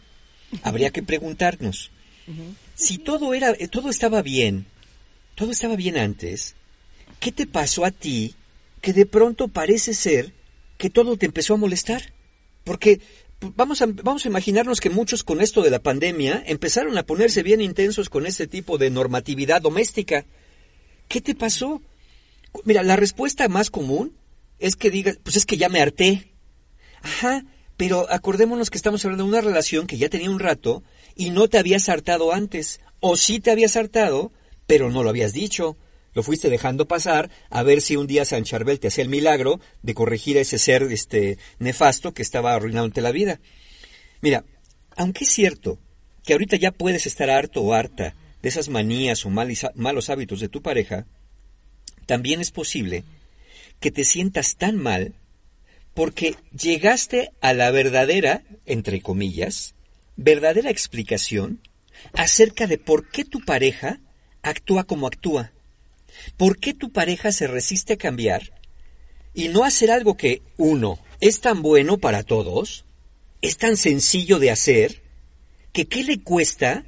[0.63, 1.91] habría que preguntarnos
[2.75, 4.67] si todo era eh, todo estaba bien
[5.35, 6.55] todo estaba bien antes
[7.21, 8.35] qué te pasó a ti
[8.81, 10.33] que de pronto parece ser
[10.79, 12.13] que todo te empezó a molestar
[12.65, 13.01] porque
[13.57, 17.43] vamos a vamos a imaginarnos que muchos con esto de la pandemia empezaron a ponerse
[17.43, 20.25] bien intensos con este tipo de normatividad doméstica.
[21.09, 21.83] Qué te pasó
[22.65, 24.13] mira la respuesta más común
[24.59, 26.33] es que digas pues es que ya me harté.
[27.03, 27.45] Ajá,
[27.77, 30.83] pero acordémonos que estamos hablando de una relación que ya tenía un rato
[31.17, 32.81] y no te habías hartado antes.
[33.01, 34.33] O sí te habías hartado,
[34.67, 35.77] pero no lo habías dicho.
[36.15, 39.61] Lo fuiste dejando pasar a ver si un día San Charbel te hacía el milagro
[39.83, 43.41] de corregir a ese ser este nefasto que estaba arruinándote la vida.
[44.21, 44.45] Mira,
[44.95, 45.79] aunque es cierto
[46.23, 50.49] que ahorita ya puedes estar harto o harta de esas manías o malos hábitos de
[50.49, 51.07] tu pareja,
[52.07, 53.05] también es posible
[53.81, 55.15] que te sientas tan mal
[55.95, 59.75] porque llegaste a la verdadera, entre comillas,
[60.17, 61.61] verdadera explicación
[62.15, 64.01] acerca de por qué tu pareja
[64.43, 65.53] actúa como actúa,
[66.37, 68.53] por qué tu pareja se resiste a cambiar
[69.35, 72.85] y no hacer algo que, uno, es tan bueno para todos,
[73.41, 75.03] es tan sencillo de hacer,
[75.73, 76.85] que qué le cuesta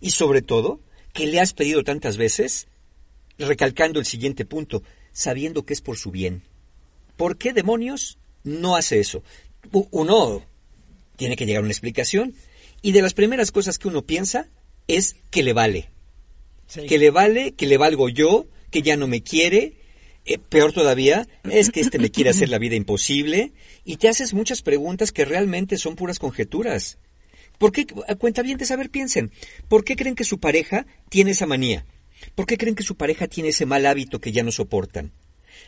[0.00, 0.80] y sobre todo,
[1.12, 2.68] que le has pedido tantas veces,
[3.38, 6.42] recalcando el siguiente punto, sabiendo que es por su bien.
[7.16, 9.22] ¿Por qué demonios no hace eso?
[9.90, 10.44] Uno
[11.16, 12.34] tiene que llegar a una explicación
[12.82, 14.48] y de las primeras cosas que uno piensa
[14.88, 15.90] es que le vale.
[16.88, 19.74] Que le vale, que le valgo yo, que ya no me quiere.
[20.24, 23.52] Eh, peor todavía, es que este me quiere hacer la vida imposible
[23.84, 26.98] y te haces muchas preguntas que realmente son puras conjeturas.
[27.58, 27.86] ¿Por qué,
[28.18, 29.30] cuenta bien de saber, piensen,
[29.68, 31.84] ¿por qué creen que su pareja tiene esa manía?
[32.34, 35.12] ¿Por qué creen que su pareja tiene ese mal hábito que ya no soportan?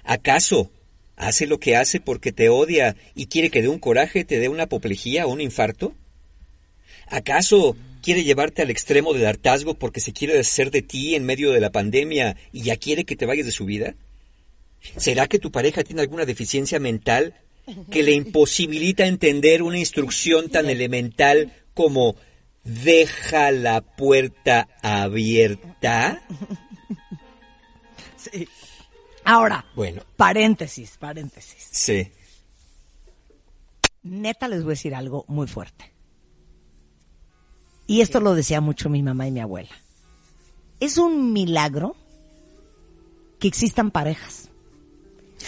[0.04, 0.70] ¿Acaso
[1.16, 4.48] ¿Hace lo que hace porque te odia y quiere que de un coraje te dé
[4.48, 5.94] una apoplejía o un infarto?
[7.06, 11.52] ¿Acaso quiere llevarte al extremo del hartazgo porque se quiere deshacer de ti en medio
[11.52, 13.94] de la pandemia y ya quiere que te vayas de su vida?
[14.96, 17.34] ¿Será que tu pareja tiene alguna deficiencia mental
[17.90, 22.16] que le imposibilita entender una instrucción tan elemental como
[22.64, 26.22] deja la puerta abierta?
[28.16, 28.48] Sí.
[29.24, 31.68] Ahora, Bueno, paréntesis, paréntesis.
[31.70, 32.10] sí.
[34.02, 35.90] Neta les voy a decir algo muy fuerte.
[37.86, 39.70] Y esto lo decía mucho mi mamá y mi abuela.
[40.80, 41.96] Es un milagro
[43.38, 44.50] que existan parejas.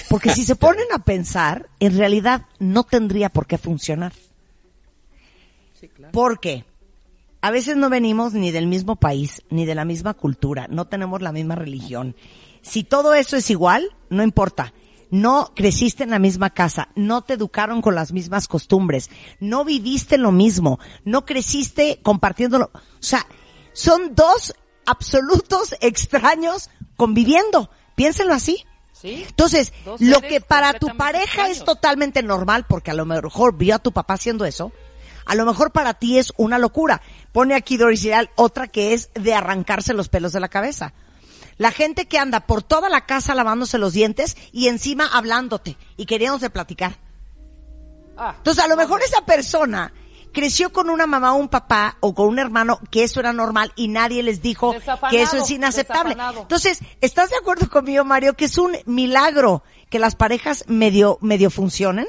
[0.08, 4.12] Porque si se ponen a pensar, en realidad no tendría por qué funcionar.
[6.12, 6.64] Porque
[7.42, 11.20] a veces no venimos ni del mismo país, ni de la misma cultura, no tenemos
[11.20, 12.16] la misma religión.
[12.66, 14.72] Si todo eso es igual, no importa.
[15.08, 20.18] No creciste en la misma casa, no te educaron con las mismas costumbres, no viviste
[20.18, 22.72] lo mismo, no creciste compartiéndolo.
[22.74, 23.24] O sea,
[23.72, 24.52] son dos
[24.84, 27.70] absolutos extraños conviviendo.
[27.94, 28.64] Piénsenlo así.
[28.92, 29.24] Sí.
[29.28, 33.76] Entonces, Dos lo que para tu pareja es totalmente normal, porque a lo mejor vio
[33.76, 34.72] a tu papá haciendo eso,
[35.24, 37.00] a lo mejor para ti es una locura.
[37.30, 40.94] Pone aquí Doris Leal otra que es de arrancarse los pelos de la cabeza.
[41.58, 46.06] La gente que anda por toda la casa lavándose los dientes y encima hablándote y
[46.06, 46.98] queriéndose platicar.
[48.16, 49.92] Ah, Entonces, a lo mejor esa persona
[50.32, 53.72] creció con una mamá o un papá o con un hermano que eso era normal
[53.74, 54.74] y nadie les dijo
[55.10, 56.14] que eso es inaceptable.
[56.14, 56.42] desafanado.
[56.42, 61.50] Entonces, ¿estás de acuerdo conmigo, Mario, que es un milagro que las parejas medio, medio
[61.50, 62.06] funcionen?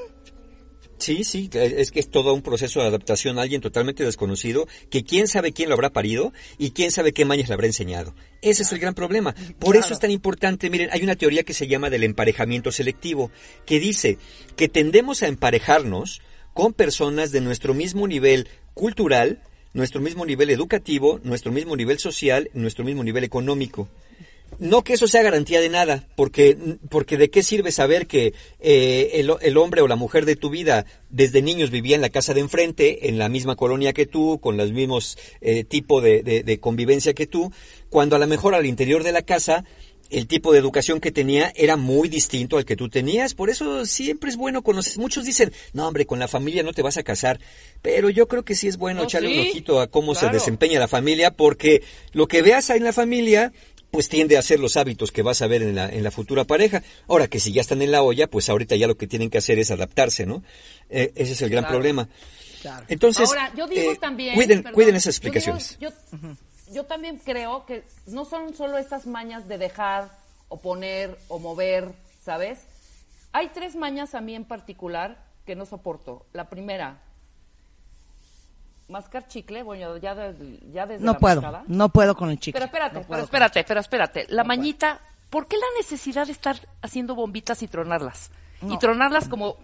[0.97, 5.03] Sí, sí, es que es todo un proceso de adaptación a alguien totalmente desconocido, que
[5.03, 8.15] quién sabe quién lo habrá parido y quién sabe qué mañas le habrá enseñado.
[8.41, 9.35] Ese es el gran problema.
[9.59, 13.31] Por eso es tan importante, miren, hay una teoría que se llama del emparejamiento selectivo,
[13.65, 14.17] que dice
[14.55, 16.21] que tendemos a emparejarnos
[16.53, 22.49] con personas de nuestro mismo nivel cultural, nuestro mismo nivel educativo, nuestro mismo nivel social,
[22.53, 23.87] nuestro mismo nivel económico.
[24.59, 26.57] No que eso sea garantía de nada, porque,
[26.89, 30.49] porque de qué sirve saber que eh, el, el hombre o la mujer de tu
[30.49, 34.39] vida desde niños vivía en la casa de enfrente, en la misma colonia que tú,
[34.41, 37.51] con los mismos eh, tipo de, de- de convivencia que tú,
[37.89, 39.63] cuando a lo mejor al interior de la casa
[40.09, 43.85] el tipo de educación que tenía era muy distinto al que tú tenías, por eso
[43.85, 44.97] siempre es bueno conocer.
[44.99, 47.41] Muchos dicen, no hombre, con la familia no te vas a casar,
[47.81, 50.29] pero yo creo que sí es bueno No, echarle sí, un ojito a cómo se
[50.29, 51.83] desempeña la familia, porque
[52.13, 53.51] lo que veas ahí en la familia,
[53.91, 56.43] pues tiende a ser los hábitos que vas a ver en la, en la futura
[56.43, 56.83] pareja.
[57.07, 59.37] Ahora que si ya están en la olla, pues ahorita ya lo que tienen que
[59.37, 60.43] hacer es adaptarse, ¿no?
[60.89, 61.75] Eh, ese es el gran Claro.
[61.77, 62.09] problema.
[62.89, 64.35] Entonces, Ahora, yo digo eh, también.
[64.35, 65.77] cuiden, perdón, cuiden esas yo digo- explicaciones.
[65.79, 65.89] Yo,
[66.73, 70.11] yo también creo que no son solo estas mañas de dejar
[70.49, 72.59] o poner o mover, ¿sabes?
[73.31, 76.25] Hay tres mañas a mí en particular que no soporto.
[76.33, 77.01] La primera,
[78.87, 81.63] mascar chicle, bueno, ya, de- ya desde No la puedo, mascada.
[81.67, 82.53] no puedo con el chicle.
[82.59, 84.25] Pero espérate, No pero espérate, pero espérate.
[84.29, 88.31] La mañita, ¿por qué la necesidad de estar haciendo bombitas y tronarlas?
[88.61, 89.57] Y tronarlas como,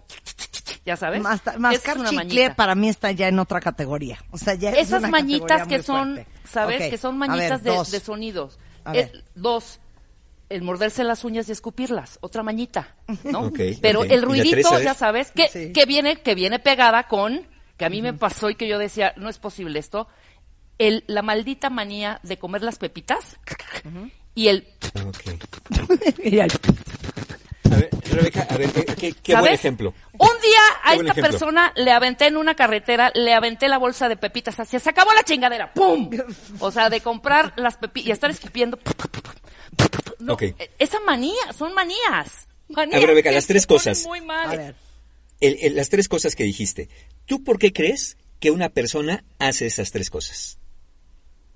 [0.86, 1.20] ya sabes.
[1.22, 1.56] Mascar
[1.96, 2.54] es una chicle mañita.
[2.54, 4.18] para mí está ya en otra categoría.
[4.30, 6.30] O sea, ya es Esas una mañitas que son, fuerte.
[6.48, 6.90] ¿sabes?
[6.90, 7.90] Que son ver, mañitas de, dos.
[7.90, 8.58] de sonidos.
[8.92, 9.80] Eh, dos,
[10.50, 13.50] el morderse las uñas y escupirlas, otra mañita, ¿no?
[13.82, 14.06] Pero ok.
[14.08, 15.72] ¿Y el ruidito, ya sabes, que, Sí.
[15.72, 19.12] que viene, que viene pegada con, que a mí me pasó y que yo decía,
[19.16, 20.08] no es posible esto,
[20.78, 23.36] el, la maldita manía de comer las pepitas
[24.34, 24.66] y el,
[25.06, 25.22] Ok.
[26.24, 26.46] Y ya-
[27.72, 29.40] A ver, Rebeca, a ver, qué, qué- qué ¿sabes?
[29.42, 29.94] buen ejemplo.
[30.12, 31.22] Un día a esta ejemplo.
[31.30, 35.12] persona le aventé en una carretera, le aventé la bolsa de pepitas hacia, se acabó
[35.12, 36.10] la chingadera, ¡pum!
[36.60, 38.78] O sea, de comprar las pepitas y estar escupiendo.
[40.20, 40.42] No, Ok.
[40.42, 42.46] eh, esa manía, son manías.
[42.68, 44.04] manías A ver, Rebeca, las tres cosas.
[44.06, 44.46] Muy mal.
[44.50, 44.74] A ver,
[45.40, 46.88] El- el- las tres cosas que dijiste.
[47.26, 50.58] ¿Tú por qué crees que una persona hace esas tres cosas?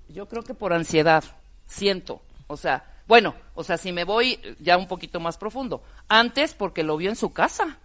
[0.07, 1.23] Yo creo que por ansiedad,
[1.67, 2.21] siento.
[2.47, 5.83] O sea, bueno, o sea, si me voy ya un poquito más profundo.
[6.07, 7.79] Antes porque lo vio en su casa.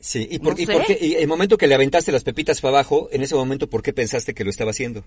[0.00, 0.72] Sí, y, por, No y sé.
[0.72, 3.68] por qué- y el momento que le aventaste las pepitas para abajo, en ese momento,
[3.68, 5.04] ¿por qué pensaste que lo estaba haciendo?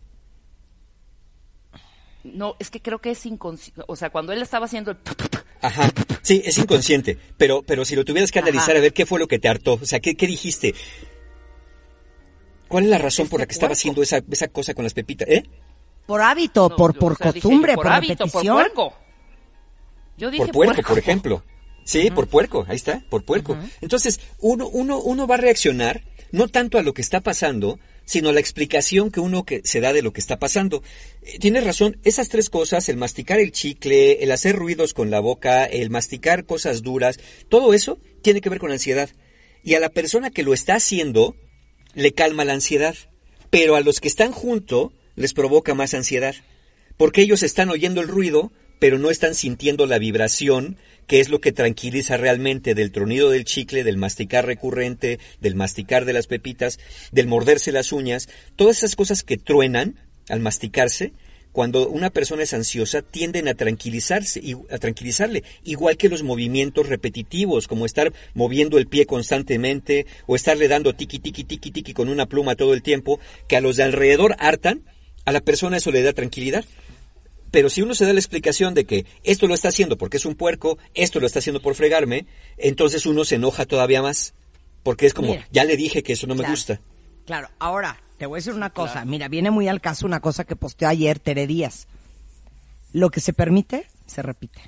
[2.24, 3.84] No, es que creo que es inconsciente.
[3.88, 4.98] O sea, cuando él estaba haciendo el...
[5.62, 5.90] Ajá,
[6.22, 8.80] sí, es inconsciente, pero, pero si lo tuvieras que analizar Ajá.
[8.80, 10.76] a ver qué fue lo que te hartó, o sea, ¿qué, qué dijiste?
[12.68, 15.28] ¿Cuál es la razón por la que estaba haciendo esa, esa cosa con las pepitas?
[15.30, 15.44] ¿Eh?
[16.08, 18.56] por hábito, No, por, por o sea, dije costumbre, yo, por, hábito, repetición.
[18.56, 18.94] Por puerco.
[20.18, 21.44] Yo dije Por puerco, por ejemplo.
[21.84, 23.58] Sí, por puerco, ahí está, por puerco.
[23.80, 28.34] Entonces, uno, uno, uno va a reaccionar no tanto a lo que está pasando, sino
[28.34, 30.84] la explicación que uno que se da de lo que está pasando.
[31.22, 35.22] Eh, tienes razón, esas tres cosas, el masticar el chicle, el hacer ruidos con la
[35.22, 39.10] boca, el masticar cosas duras, todo eso tiene que ver con ansiedad.
[39.64, 41.36] Y a la persona que lo está haciendo
[41.98, 42.96] le calma la ansiedad,
[43.50, 46.36] pero a los que están junto les provoca más ansiedad,
[46.96, 51.42] porque ellos están oyendo el ruido, pero no están sintiendo la vibración que es lo
[51.42, 56.80] que tranquiliza realmente del tronido del chicle, del masticar recurrente, del masticar de las pepitas,
[57.12, 59.96] del morderse las uñas, todas esas cosas que truenan
[60.30, 61.14] al masticarse,
[61.58, 66.88] cuando una persona es ansiosa tienden a tranquilizarse y a tranquilizarle, igual que los movimientos
[66.88, 72.10] repetitivos, como estar moviendo el pie constantemente o estarle dando tiki tiki tiki tiki con
[72.10, 74.84] una pluma todo el tiempo, que a los de alrededor hartan,
[75.26, 76.64] a la persona eso le da tranquilidad.
[77.50, 80.26] Pero si uno se da la explicación de que esto lo está haciendo porque es
[80.26, 82.28] un puerco, esto lo está haciendo por fregarme,
[82.60, 84.36] entonces uno se enoja todavía más.
[84.84, 85.48] Porque es como, Mira.
[85.52, 86.80] ya le dije que eso no me gusta.
[87.26, 89.06] Claro, ahora, te voy a decir una cosa.
[89.06, 91.88] Mira, viene muy al caso una cosa que posteó ayer Tere Díaz.
[92.94, 94.62] Lo que se permite, se repite.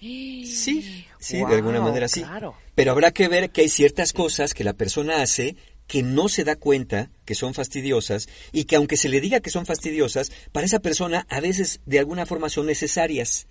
[0.00, 2.22] Sí, sí, Wow, de alguna manera sí.
[2.22, 2.54] claro.
[2.74, 5.56] Pero habrá que ver que hay ciertas cosas que la persona hace
[5.88, 9.50] que no se da cuenta que son fastidiosas y que aunque se le diga que
[9.50, 13.48] son fastidiosas, para esa persona a veces de alguna forma son necesarias.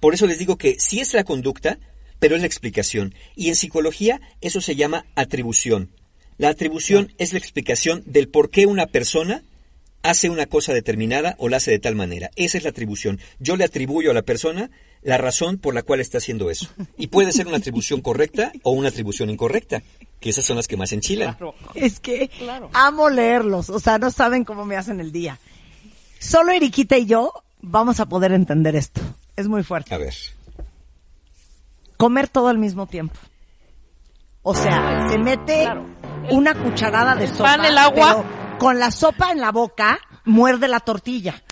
[0.00, 1.78] Por eso les digo que sí es la conducta,
[2.18, 3.14] pero es la explicación.
[3.36, 5.90] Y en psicología eso se llama atribución.
[6.38, 9.42] La atribución es la explicación del por qué una persona
[10.02, 12.30] hace una cosa determinada o la hace de tal manera.
[12.36, 13.18] Esa es la atribución.
[13.40, 14.70] Yo le atribuyo a la persona
[15.02, 16.68] la razón por la cual está haciendo eso.
[16.96, 19.82] Y puede ser una atribución correcta o una atribución incorrecta,
[20.20, 21.34] que esas son las que más enchilan.
[21.34, 21.54] Claro.
[21.74, 22.70] Es que Claro.
[22.72, 25.38] amo leerlos, o sea, no saben cómo me hacen el día.
[26.18, 29.00] Solo Eriquita y yo vamos a poder entender esto.
[29.36, 29.94] Es muy fuerte.
[29.94, 30.14] A ver.
[31.96, 33.14] Comer todo al mismo tiempo.
[34.42, 35.86] O sea, se mete Claro.
[36.30, 38.24] Una cucharada de El sopa, pan, el agua.
[38.24, 41.42] pero con la sopa en la boca muerde la tortilla.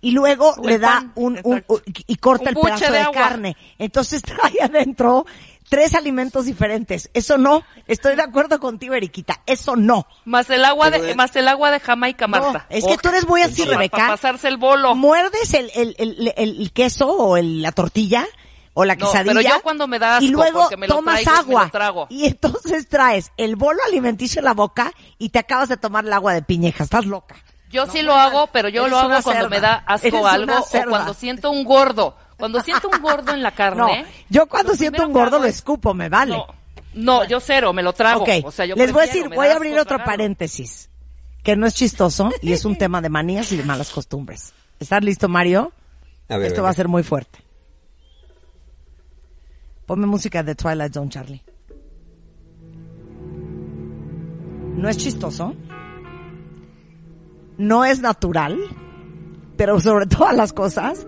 [0.00, 1.64] Y luego le da pan, un, un-
[2.06, 3.56] y corta Un el pedazo de carne.
[3.78, 5.24] Entonces trae adentro
[5.70, 7.08] tres alimentos diferentes.
[7.14, 7.64] Eso no.
[7.86, 9.40] Estoy de acuerdo contigo, Eriquita.
[9.46, 10.06] Eso no.
[10.26, 12.66] Más el agua de, de- más el agua de Jamaica, No, Marta.
[12.68, 14.08] es que tú eres muy así, Rebeca.
[14.08, 14.94] pasarse el bolo.
[14.94, 18.26] Muerdes el, el, el, el- el queso o el- la tortilla
[18.74, 19.34] o la No, quesadilla.
[19.34, 21.58] pero yo cuando me da asco, y luego porque me lo tomas traigo, me lo
[21.58, 21.70] agua.
[21.70, 22.06] trago.
[22.10, 26.12] Y entonces traes el bolo alimenticio en la boca y te acabas de tomar el
[26.12, 26.84] agua de piñeja.
[26.84, 27.36] Estás loca.
[27.70, 29.48] Yo sí lo hago, pero yo lo hago cuando cerda.
[29.48, 32.16] me da asco algo o cuando siento un gordo.
[32.36, 34.06] Cuando siento un gordo en la No, carne.
[34.28, 36.36] yo cuando siento un gordo lo es- escupo, me vale.
[36.36, 36.46] No,
[36.94, 38.22] no, yo cero, me lo trago.
[38.22, 40.12] ok, O sea, yo les voy a decir, voy a abrir otro tragarlo.
[40.12, 40.88] paréntesis,
[41.42, 44.52] que no es chistoso y es un tema de manías y de malas costumbres.
[44.80, 45.72] ¿Estás listo, Mario?
[46.28, 47.38] A ver, Esto a va a ser muy fuerte.
[49.86, 51.42] Ponme música de Twilight Zone, Charlie.
[54.76, 55.54] No es chistoso.
[57.58, 58.58] No es natural.
[59.56, 61.06] Pero sobre todas las cosas,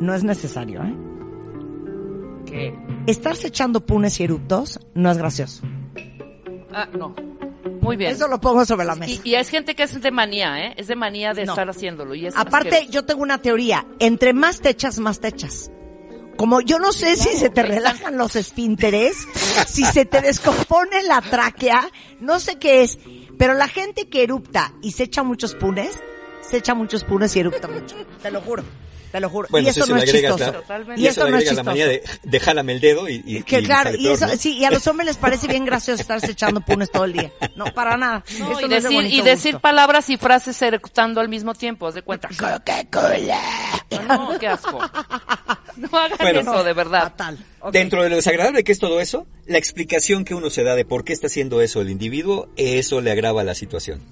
[0.00, 0.82] no es necesario.
[0.82, 0.94] ¿eh?
[2.46, 2.78] ¿Qué?
[3.06, 5.62] Estarse echando punes y eructos no es gracioso.
[6.72, 7.14] Ah, no.
[7.80, 8.10] Muy bien.
[8.10, 9.20] Eso lo pongo sobre la mesa.
[9.24, 10.74] y, y es gente que es de manía, ¿eh?
[10.76, 11.52] Es de manía de No.
[11.52, 12.14] estar haciéndolo.
[12.14, 12.90] Y es Aparte, asqueroso.
[12.92, 13.86] yo tengo una teoría.
[14.00, 15.70] Entre más te echas, más te echas.
[16.36, 19.16] Como yo no sé si se te relajan los esfínteres,
[19.66, 21.88] si se te descompone la tráquea,
[22.20, 22.98] no sé qué es,
[23.38, 25.90] pero la gente que erupta y se echa muchos punes,
[26.42, 27.96] se echa muchos punes y erupta mucho.
[28.22, 28.64] Te lo juro,
[29.16, 29.48] te lo juro.
[29.50, 30.52] Bueno, y eso no es agrega chistoso.
[30.52, 31.00] la- Totalmente.
[31.00, 33.64] Y eso no es la manía de, de jálame el dedo y, y, Que y
[33.64, 34.36] claro, sale y peor, eso, ¿no?
[34.36, 37.32] sí, y a los hombres les parece bien gracioso estarse echando punes todo el día.
[37.56, 38.22] No, para nada.
[38.38, 39.60] No, y, no es de decir, y decir gusto.
[39.62, 42.28] palabras y frases eructando al mismo tiempo, haz de cuenta.
[42.64, 44.06] ¡Qué culo!
[44.08, 44.78] No, qué asco.
[45.76, 46.40] No hagan Bueno.
[46.40, 47.02] eso, de verdad.
[47.04, 47.38] Fatal.
[47.72, 50.84] Dentro de lo desagradable que es todo eso, la explicación que uno se da de
[50.84, 54.02] por qué está haciendo eso el individuo, eso le agrava la situación.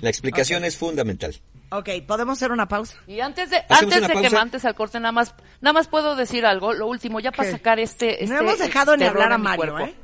[0.00, 1.34] La explicación es fundamental.
[1.70, 2.96] Ok, ¿podemos hacer una pausa?
[3.06, 4.30] Y antes de, ¿Hacemos antes de que pausa?
[4.30, 7.48] me antes al corte, nada más, nada más puedo decir algo, lo último, ya para
[7.48, 7.56] ¿Qué?
[7.56, 9.78] sacar este, este no hemos dejado ni terror hablar a Mario.
[9.80, 9.94] ¿eh?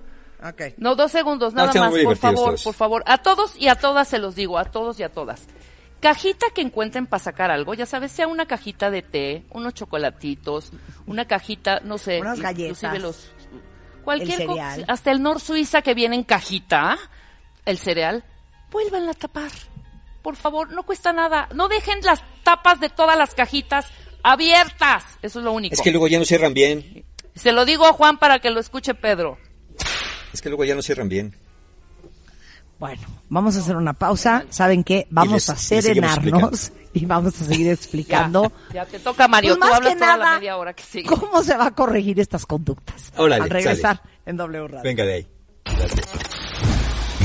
[0.45, 0.63] Ok.
[0.79, 2.65] No, dos segundos, nada más, por favor, todos.
[2.65, 3.03] por favor.
[3.07, 5.47] A todos y a todas se los digo, a todos y a todas.
[6.01, 10.73] Cajita que encuentren para sacar algo, ya sabes, sea una cajita de té, unos chocolatitos,
[11.07, 13.31] una cajita, no sé, Unas inclusive galletas, los
[14.03, 14.85] cualquier el cereal.
[14.89, 16.99] hasta el Nor Suiza que viene en cajita,
[17.65, 18.25] el cereal,
[18.73, 19.53] vuélvanla a tapar.
[20.23, 21.49] Por favor, no cuesta nada.
[21.55, 23.87] No dejen las tapas de todas las cajitas
[24.23, 25.05] abiertas.
[25.23, 25.75] Eso es lo único.
[25.75, 27.05] Es que luego ya no cierran bien.
[27.35, 29.39] Se lo digo a Juan para que lo escuche Pedro.
[30.33, 31.37] Es que luego ya no cierran bien.
[32.79, 34.45] Bueno, vamos a hacer una pausa.
[34.51, 35.07] ¿Saben qué?
[35.11, 38.51] Vamos les- a serenarnos y vamos a seguir explicando.
[38.73, 39.57] Ya te toca, Mario.
[39.57, 41.09] Pues Tú más hablas que toda la nada, media hora que sigue.
[41.09, 43.13] ¿cómo se va a corregir estas conductas?
[43.17, 44.11] Órale, Al regresar sale.
[44.27, 44.83] en W Radio.
[44.83, 45.27] Venga de ahí.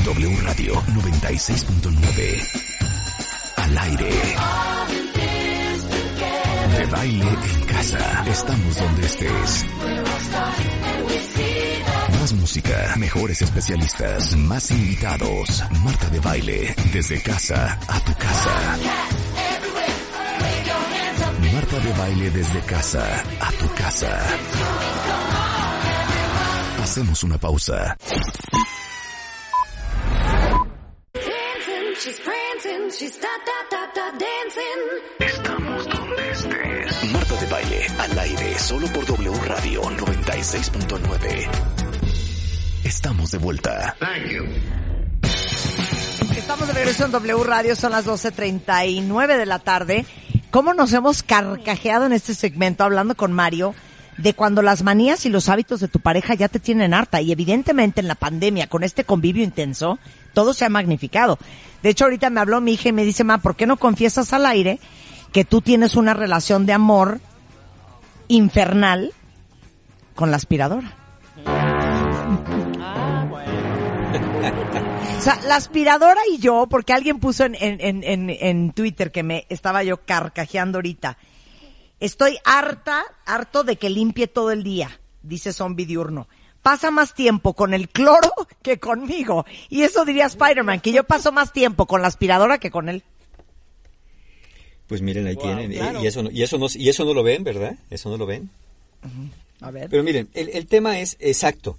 [0.06, 2.77] W Radio 96.9.
[3.67, 4.10] Al aire.
[6.77, 8.25] De baile en casa.
[8.27, 9.65] Estamos donde estés.
[12.19, 15.63] Más música, mejores especialistas, más invitados.
[15.84, 18.77] Marta de baile, desde casa a tu casa.
[21.53, 24.17] Marta de baile desde casa a tu casa.
[26.84, 27.97] Hacemos una pausa.
[38.58, 41.48] Solo por W Radio 96.9.
[42.84, 43.96] Estamos de vuelta.
[46.36, 50.06] Estamos de regreso en W Radio, son las 12.39 de la tarde.
[50.50, 53.76] ¿Cómo nos hemos carcajeado en este segmento hablando con Mario
[54.17, 57.22] de cuando las manías y los hábitos de tu pareja ya te tienen harta?
[57.22, 60.00] Y evidentemente en la pandemia, con este convivio intenso,
[60.34, 61.38] todo se ha magnificado.
[61.84, 64.34] De hecho, ahorita me habló mi hija y me dice, ma, ¿por qué no confiesas
[64.34, 64.80] al aire
[65.32, 67.20] que tú tienes una relación de amor
[68.28, 69.13] infernal
[70.16, 70.96] con la aspiradora?
[75.18, 79.12] O sea, la aspiradora y yo, porque alguien puso en, en, en, en, en Twitter
[79.12, 81.18] que me estaba yo carcajeando ahorita.
[82.00, 86.28] Estoy harta, harto de que limpie todo el día, dice Zombie Diurno.
[86.62, 89.46] Pasa más tiempo con el cloro que conmigo.
[89.70, 93.04] Y eso diría Spider-Man, que yo paso más tiempo con la aspiradora que con él.
[94.88, 95.71] Pues miren, ahí tienen.
[95.71, 97.78] y- Y, eso no, y, eso no, y eso no lo ven, ¿verdad?
[97.89, 98.50] Eso no lo ven.
[99.62, 99.89] A ver.
[99.89, 101.78] Pero miren, el, el tema es exacto.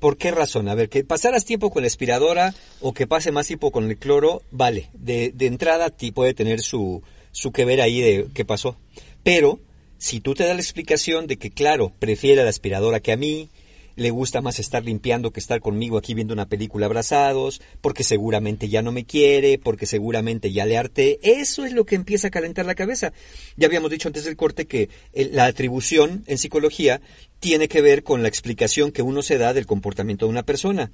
[0.00, 0.68] ¿Por qué razón?
[0.68, 3.96] A ver, que pasaras tiempo con la aspiradora o que pase más tiempo con el
[3.96, 4.88] cloro, vale.
[4.92, 7.02] De, de entrada ti puede tener su,
[7.32, 8.76] su que ver ahí de qué pasó.
[9.22, 9.60] Pero
[9.98, 13.48] si tú te das la explicación de que, claro, prefiere la aspiradora que a mí,
[13.96, 18.68] le gusta más estar limpiando que estar conmigo aquí viendo una película abrazados, porque seguramente
[18.68, 22.30] ya no me quiere, porque seguramente ya le harté, eso es lo que empieza a
[22.30, 23.12] calentar la cabeza.
[23.56, 27.00] Ya habíamos dicho antes del corte que eh, la atribución en psicología
[27.40, 30.92] tiene que ver con la explicación que uno se da del comportamiento de una persona.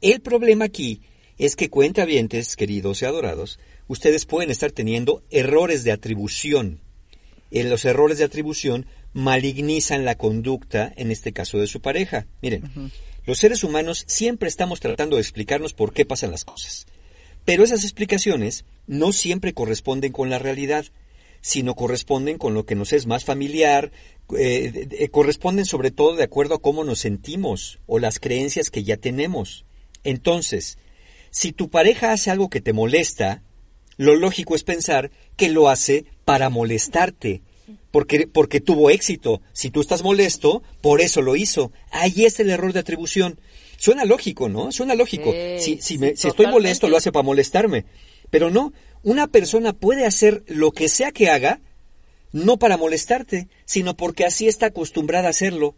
[0.00, 1.02] El problema aquí
[1.38, 6.80] es que cuentavientes, queridos y adorados, ustedes pueden estar teniendo errores de atribución.
[7.50, 12.26] Eh, los errores de atribución malignizan la conducta, en este caso de su pareja.
[12.42, 12.92] Miren,
[13.26, 16.86] los seres humanos siempre estamos tratando de explicarnos por qué pasan las cosas.
[17.44, 20.84] Pero esas explicaciones no siempre corresponden con la realidad,
[21.40, 23.90] sino corresponden con lo que nos es más familiar,
[24.38, 28.70] eh, de- de- corresponden sobre todo de acuerdo a cómo nos sentimos o las creencias
[28.70, 29.64] que ya tenemos.
[30.04, 30.78] Entonces,
[31.30, 33.42] si tu pareja hace algo que te molesta,
[33.96, 37.42] lo lógico es pensar que lo hace para molestarte,
[37.90, 39.40] porque, porque tuvo éxito.
[39.52, 41.72] Si tú estás molesto, por eso lo hizo.
[41.90, 43.38] Ahí es el error de atribución.
[43.76, 44.72] Suena lógico, ¿no?
[44.72, 45.32] Suena lógico.
[45.58, 47.84] Si si, me- si estoy molesto, lo hace para molestarme.
[48.30, 51.60] Pero no, una persona puede hacer lo que sea que haga,
[52.32, 55.74] no para molestarte, sino porque así está acostumbrada a hacerlo,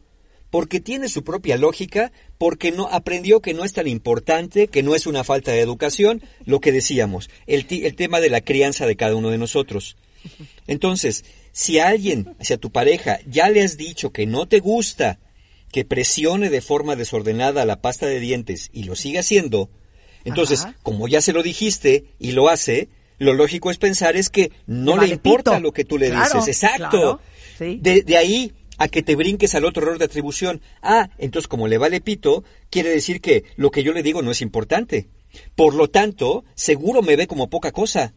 [0.50, 4.96] porque tiene su propia lógica, porque no aprendió que no es tan importante, que no
[4.96, 8.96] es una falta de educación, lo que decíamos, el, el tema de la crianza de
[8.96, 9.96] cada uno de nosotros.
[10.66, 15.18] Entonces, si a alguien, hacia tu pareja, ya le has dicho que no te gusta
[15.72, 19.70] que presione de forma desordenada la pasta de dientes y lo sigue haciendo,
[20.24, 20.76] entonces, Ajá.
[20.82, 24.96] como ya se lo dijiste y lo hace, lo lógico es pensar es que no
[24.98, 25.60] Le importa pito.
[25.62, 26.62] lo que tú le Claro, dices.
[26.62, 26.88] Exacto.
[26.90, 27.20] claro,
[27.58, 27.78] sí.
[27.80, 30.60] De, de ahí a que te brinques al otro error de atribución.
[30.82, 34.30] Ah, entonces como le vale pito, quiere decir que lo que yo le digo no
[34.30, 35.08] es importante.
[35.54, 38.12] Por lo tanto, seguro me ve como poca cosa.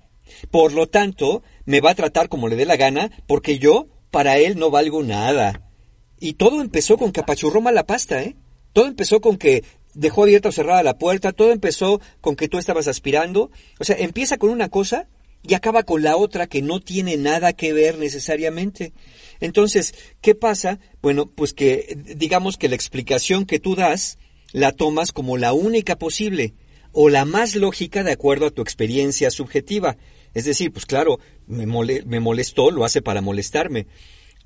[0.51, 4.37] Por lo tanto, me va a tratar como le dé la gana, porque yo, para
[4.37, 5.69] él, no valgo nada.
[6.19, 8.35] Y todo empezó con que apachurró la pasta, ¿eh?
[8.71, 12.57] Todo empezó con que dejó abierta o cerrada la puerta, todo empezó con que tú
[12.57, 13.51] estabas aspirando.
[13.79, 15.07] O sea, empieza con una cosa
[15.43, 18.93] y acaba con la otra que no tiene nada que ver necesariamente.
[19.39, 20.79] Entonces, ¿qué pasa?
[21.01, 24.17] Bueno, pues que digamos que la explicación que tú das
[24.53, 26.53] la tomas como la única posible
[26.91, 29.97] o la más lógica de acuerdo a tu experiencia subjetiva.
[30.33, 33.87] Es decir, pues claro, me, mole- me molestó, lo hace para molestarme.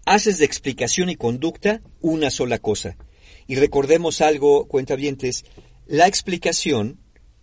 [0.06, 2.98] Haces de explicación y conducta una sola cosa.
[3.48, 5.46] Y recordemos algo, cuentavientes,
[5.86, 7.00] la explicación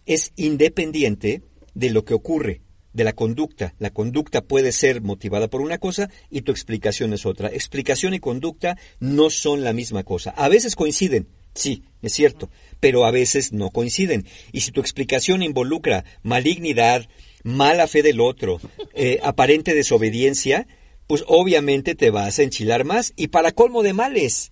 [0.07, 1.43] es independiente
[1.75, 2.61] de lo que ocurre,
[2.93, 3.75] de la conducta.
[3.79, 7.49] La conducta puede ser motivada por una cosa y tu explicación es otra.
[7.49, 10.31] Explicación y conducta no son la misma cosa.
[10.31, 14.27] A veces coinciden, sí, es cierto, pero a veces no coinciden.
[14.53, 17.09] Y si tu explicación involucra malignidad,
[17.45, 18.61] mala fe del otro,
[18.95, 20.67] eh, aparente desobediencia,
[21.07, 23.13] pues obviamente te vas a enchilar más.
[23.15, 24.51] Y para colmo de males,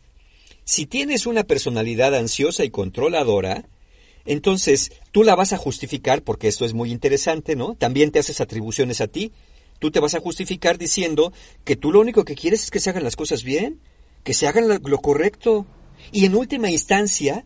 [0.65, 3.65] si tienes una personalidad ansiosa y controladora,
[4.25, 7.75] Entonces, tú la vas a justificar, porque esto es muy interesante, ¿no?
[7.75, 9.33] También te haces atribuciones a ti.
[9.81, 11.33] Tú te vas a justificar diciendo
[11.65, 13.81] que tú lo único que quieres es que se hagan las cosas bien,
[14.23, 15.67] que se hagan lo, lo correcto.
[16.13, 17.45] Y en última instancia,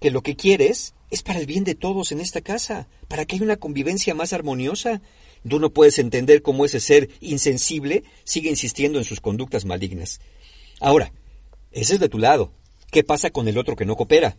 [0.00, 3.36] que lo que quieres es para el bien de todos en esta casa, para que
[3.36, 5.00] haya una convivencia más armoniosa.
[5.48, 10.20] Tú no puedes entender cómo ese ser insensible sigue insistiendo en sus conductas malignas.
[10.80, 11.12] Ahora,
[11.70, 12.52] ese es de tu lado.
[12.90, 14.36] ¿Qué pasa con el otro que no coopera?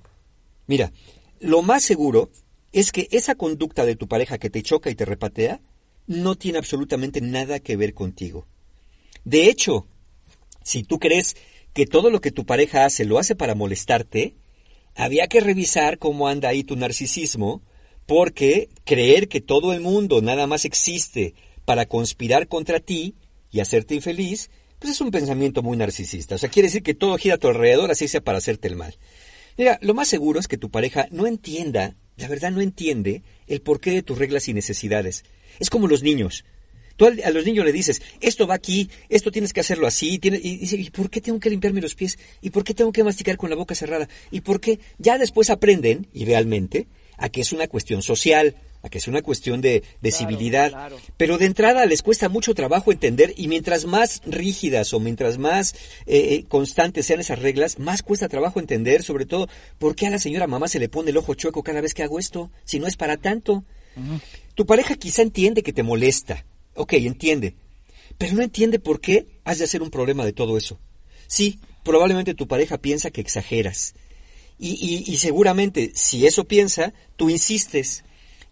[0.65, 0.91] Mira,
[1.39, 2.29] lo más seguro
[2.71, 5.61] es que esa conducta de tu pareja que te choca y te repatea
[6.07, 8.47] no tiene absolutamente nada que ver contigo.
[9.23, 9.87] De hecho,
[10.63, 11.35] si tú crees
[11.73, 14.35] que todo lo que tu pareja hace lo hace para molestarte,
[14.97, 17.61] había que revisar cómo anda ahí tu narcisismo,
[18.07, 21.35] porque creer que todo el mundo nada más existe
[21.65, 23.15] para conspirar contra ti
[23.51, 26.35] y hacerte infeliz, pues es un pensamiento muy narcisista.
[26.35, 28.75] O sea, quiere decir que todo gira a tu alrededor, así sea para hacerte el
[28.75, 28.97] mal.
[29.57, 33.61] Mira, lo más seguro es que tu pareja no entienda, la verdad no entiende, el
[33.61, 35.23] porqué de tus reglas y necesidades.
[35.59, 36.43] Es como los niños.
[36.97, 40.41] Tú a los niños le dices, esto va aquí, esto tienes que hacerlo así, tiene-
[40.43, 42.17] y dice, ¿y por qué tengo que limpiarme los pies?
[42.41, 44.09] ¿Y por qué tengo que masticar con la boca cerrada?
[44.31, 44.79] ¿Y por qué?
[44.97, 46.87] Ya después aprenden, idealmente,
[47.17, 50.69] a que es una cuestión social, a que es una cuestión de, de civilidad.
[50.71, 50.97] claro.
[51.17, 55.73] Pero de entrada les cuesta mucho trabajo entender y mientras más rígidas o mientras más
[56.05, 60.11] eh, eh, constantes sean esas reglas, más cuesta trabajo entender, sobre todo, por qué a
[60.11, 62.79] la señora mamá se le pone el ojo chueco cada vez que hago esto, si
[62.79, 63.63] no es para tanto.
[64.53, 66.45] Tu pareja quizá entiende que te molesta.
[66.77, 67.55] Ok, entiende.
[68.17, 70.79] Pero no entiende por qué has de hacer un problema de todo eso.
[71.27, 73.95] Sí, probablemente tu pareja piensa que exageras.
[74.57, 78.03] Y, y, y seguramente, si eso piensa, tú insistes.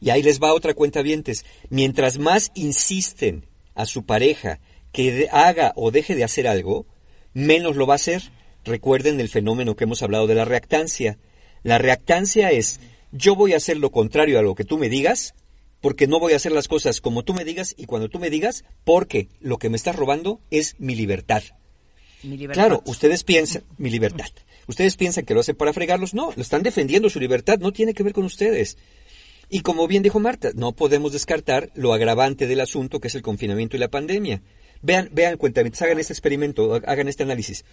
[0.02, 1.46] Y ahí les va otra cuenta vientes.
[1.70, 4.60] Mientras más insisten a su pareja
[4.92, 6.86] que haga o deje de hacer algo,
[7.34, 8.32] menos lo va a hacer.
[8.64, 11.18] Recuerden el fenómeno que hemos hablado de la reactancia.
[11.64, 12.80] La reactancia es
[13.12, 15.36] yo voy a hacer lo contrario a lo que tú me digas,
[15.86, 18.32] porque no voy a hacer las cosas como tú me digas y cuando tú me
[18.32, 21.44] digas, porque lo que me estás robando es mi libertad.
[22.24, 22.60] Mi libertad.
[22.60, 24.26] Claro, ustedes piensan, mi libertad.
[24.66, 26.16] Ustedes piensan que lo hacen para fregarlos.
[26.16, 28.80] No, lo están defendiendo su libertad, no tiene que ver con ustedes.
[29.48, 33.22] Y como bien dijo Marta, no podemos descartar lo agravante del asunto que es el
[33.22, 34.42] confinamiento y la pandemia.
[34.82, 37.64] Vean, vean, cuentamientos, hagan este experimento, hagan este análisis.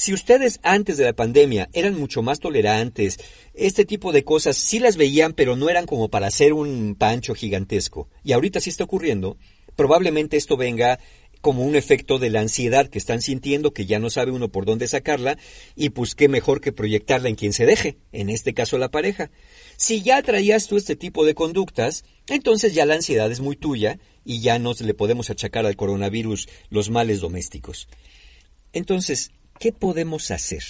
[0.00, 3.18] Si ustedes antes de la pandemia eran mucho más tolerantes,
[3.52, 7.34] este tipo de cosas sí las veían, pero no eran como para hacer un pancho
[7.34, 9.38] gigantesco, y ahorita sí está ocurriendo,
[9.74, 11.00] probablemente esto venga
[11.40, 14.66] como un efecto de la ansiedad que están sintiendo, que ya no sabe uno por
[14.66, 15.36] dónde sacarla,
[15.74, 19.32] y pues qué mejor que proyectarla en quien se deje, en este caso la pareja.
[19.76, 23.98] Si ya traías tú este tipo de conductas, entonces ya la ansiedad es muy tuya
[24.24, 27.88] y ya no le podemos achacar al coronavirus los males domésticos.
[28.72, 30.64] Entonces, ¿qué podemos hacer?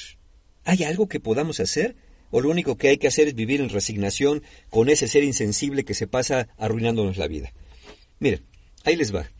[0.64, 1.96] ¿Hay algo que podamos hacer?
[2.30, 5.84] ¿O lo único que hay que hacer es vivir en resignación con ese ser insensible
[5.84, 7.52] que se pasa arruinándonos la vida?
[8.18, 8.44] Miren,
[8.84, 9.30] ahí les va.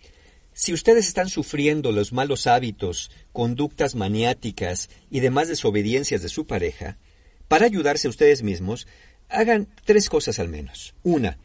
[0.54, 6.98] Si ustedes están sufriendo los malos hábitos, conductas maniáticas y demás desobediencias de su pareja,
[7.46, 8.86] para ayudarse a ustedes mismos,
[9.28, 10.94] hagan tres cosas al menos.
[11.02, 11.38] Una,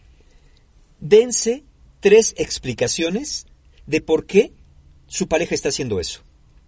[1.00, 1.64] dense
[2.00, 3.46] tres explicaciones
[3.86, 4.52] de por qué
[5.08, 6.23] su pareja está haciendo eso.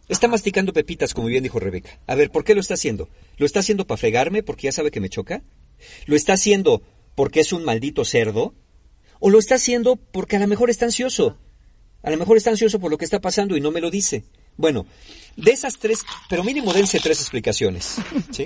[0.07, 1.99] Está masticando pepitas, como bien dijo Rebeca.
[2.05, 3.09] A ver, ¿por qué lo está haciendo?
[3.37, 5.41] ¿Lo está haciendo para fregarme porque ya sabe que me choca?
[6.05, 6.83] ¿Lo está haciendo
[7.15, 8.53] porque es un maldito cerdo?
[9.19, 11.37] ¿O lo está haciendo porque a lo mejor está ansioso?
[12.03, 14.25] A lo mejor está ansioso por lo que está pasando y no me lo dice.
[14.57, 14.85] Bueno,
[15.35, 15.99] de esas tres,
[16.29, 17.95] pero mínimo dense tres explicaciones.
[18.31, 18.45] ¿sí?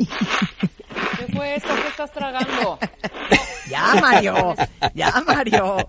[1.17, 1.69] ¿Qué fue esto?
[1.75, 2.79] ¿Qué estás tragando?
[3.69, 4.55] Ya, Mario.
[4.95, 5.87] Ya, Mario.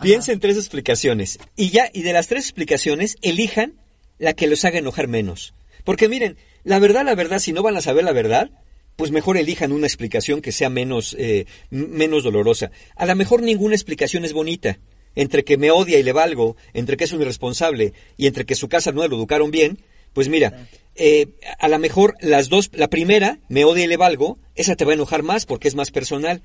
[0.00, 1.40] Piensen en tres explicaciones.
[1.56, 3.74] Y ya, y de las tres explicaciones, elijan
[4.18, 5.54] la que los haga enojar menos.
[5.84, 8.50] Porque miren, la verdad, la verdad, si no van a saber la verdad,
[8.96, 12.70] pues mejor elijan una explicación que sea menos, eh, menos dolorosa.
[12.96, 14.78] A lo mejor ninguna explicación es bonita.
[15.14, 18.54] Entre que me odia y le valgo, entre que es un irresponsable y entre que
[18.54, 19.78] su casa no lo educaron bien,
[20.12, 24.38] pues mira, eh, a lo mejor las dos, la primera, me odia y le valgo,
[24.54, 26.42] esa te va a enojar más porque es más personal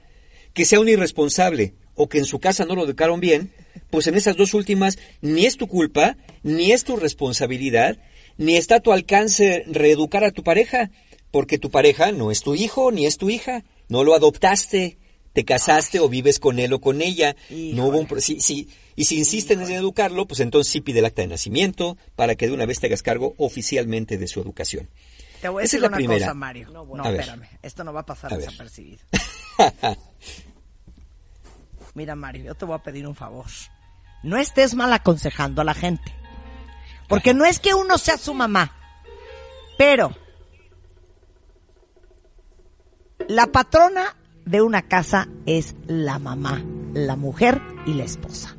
[0.53, 3.51] que sea un irresponsable o que en su casa no lo educaron bien,
[3.89, 7.97] pues en esas dos últimas ni es tu culpa, ni es tu responsabilidad,
[8.37, 10.91] ni está a tu alcance reeducar a tu pareja,
[11.31, 14.97] porque tu pareja no es tu hijo ni es tu hija, no lo adoptaste,
[15.33, 18.07] te casaste o vives con él o con ella, no hubo un
[18.95, 22.47] y si insisten en educarlo, pues entonces sí pide el acta de nacimiento para que
[22.47, 24.89] de una vez te hagas cargo oficialmente de su educación.
[25.41, 26.19] Te voy a Esa decir es la una primera.
[26.25, 26.69] cosa, Mario.
[26.69, 27.19] No, A ver.
[27.21, 27.47] espérame.
[27.61, 28.99] Esto no va a pasar A desapercibido.
[31.93, 33.45] Mira, Mario, yo te voy a pedir un favor.
[34.23, 36.13] No estés mal aconsejando a la gente.
[37.07, 38.71] Porque no es que uno sea su mamá,
[39.77, 40.15] pero
[43.27, 44.15] la patrona
[44.45, 46.63] de una casa es la mamá,
[46.93, 48.55] la mujer y la esposa.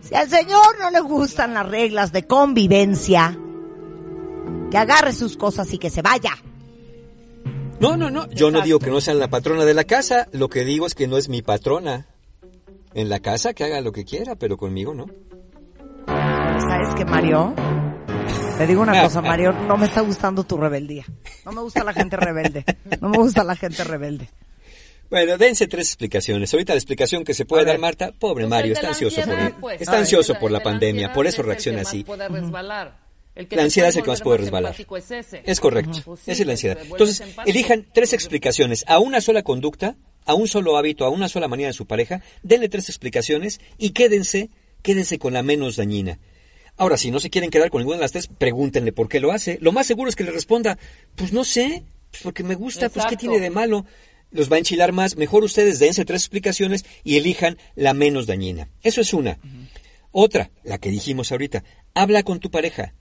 [0.00, 3.38] Si al señor no le gustan las reglas de convivencia,
[4.70, 6.32] que agarre sus cosas y que se vaya.
[7.80, 8.28] No, no, no.
[8.30, 10.28] Yo no digo que no sea la patrona de la casa.
[10.32, 12.06] Lo que digo es que no es mi patrona.
[12.94, 15.06] En la casa que haga lo que quiera, pero conmigo no.
[16.06, 17.54] ¿Sabes qué, Mario?
[18.56, 21.04] Te digo una cosa, Mario, no me está gustando tu rebeldía.
[21.44, 22.64] No me gusta la gente rebelde.
[23.02, 24.30] No me gusta la gente rebelde.
[25.10, 26.52] Bueno, dense tres explicaciones.
[26.54, 29.80] Ahorita la explicación que se puede dar, Marta, pobre Pues Mario, está ansioso por pues.
[29.80, 32.02] está ansioso por la pandemia, por eso reacciona así.
[32.02, 33.05] puede resbalar.
[33.36, 34.74] El que La ansiedad es el que más puede resbalar.
[34.74, 35.42] es ese.
[35.44, 36.00] Es correcto.
[36.04, 36.78] Pues sí, Esa es la ansiedad.
[36.82, 37.50] Entonces, empático.
[37.50, 41.68] elijan tres explicaciones a una sola conducta, a un solo hábito, a una sola manera
[41.68, 44.50] de su pareja, denle tres explicaciones y quédense,
[44.82, 46.18] quédense con la menos dañina.
[46.78, 49.32] Ahora, si no se quieren quedar con ninguna de las tres, pregúntenle por qué lo
[49.32, 49.58] hace.
[49.60, 50.78] Lo más seguro es que le responda,
[51.14, 53.84] pues no sé, pues porque me gusta, pues qué tiene de malo.
[54.30, 55.16] Los va a enchilar más.
[55.16, 58.68] Mejor ustedes dense tres explicaciones y elijan la menos dañina.
[58.82, 59.38] Eso es una.
[60.10, 61.62] Otra, la que dijimos ahorita,
[61.94, 62.92] habla con tu pareja,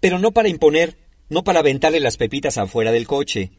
[0.00, 0.96] pero no para imponer,
[1.28, 3.52] no para aventarle las pepitas afuera del coche,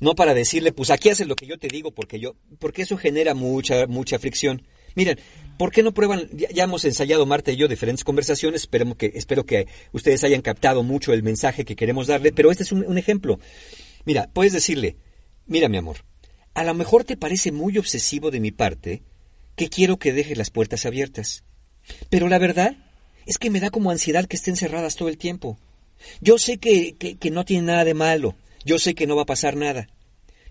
[0.00, 2.96] no para decirle, pues aquí haces lo que yo te digo porque yo, porque eso
[2.96, 4.62] genera mucha, mucha fricción.
[4.94, 5.18] Miren,
[5.58, 6.28] ¿por qué no prueban?
[6.32, 10.82] Ya, hemos ensayado Marta y yo diferentes conversaciones, esperemos que, espero que ustedes hayan captado
[10.82, 13.38] mucho el mensaje que queremos darle, pero este es un, un ejemplo.
[14.04, 14.96] Mira, puedes decirle,
[15.46, 15.98] mira mi amor,
[16.54, 19.02] a lo mejor te parece muy obsesivo de mi parte
[19.56, 21.44] que quiero que dejes las puertas abiertas.
[22.08, 22.76] Pero la verdad
[23.26, 25.58] es que me da como ansiedad que estén cerradas todo el tiempo.
[26.20, 29.22] Yo sé que, que, que no tiene nada de malo, yo sé que no va
[29.22, 29.88] a pasar nada.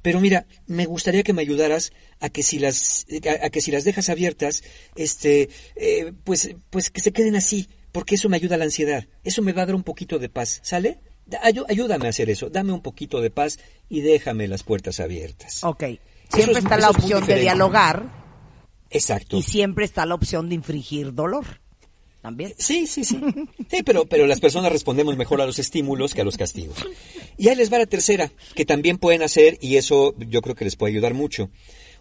[0.01, 3.05] Pero mira, me gustaría que me ayudaras a que si las,
[3.41, 4.63] a, a que si las dejas abiertas,
[4.95, 9.07] este, eh, pues, pues que se queden así, porque eso me ayuda a la ansiedad.
[9.23, 10.99] Eso me va a dar un poquito de paz, ¿sale?
[11.67, 15.61] Ayúdame a hacer eso, dame un poquito de paz y déjame las puertas abiertas.
[15.65, 15.83] Ok.
[16.29, 18.09] Siempre es- está la es opción de dialogar
[18.89, 19.37] Exacto.
[19.37, 21.59] y siempre está la opción de infringir dolor.
[22.57, 23.19] Sí, sí, sí.
[23.69, 26.77] Sí, pero, pero las personas respondemos mejor a los estímulos que a los castigos.
[27.37, 30.65] Y ahí les va la tercera, que también pueden hacer, y eso yo creo que
[30.65, 31.49] les puede ayudar mucho.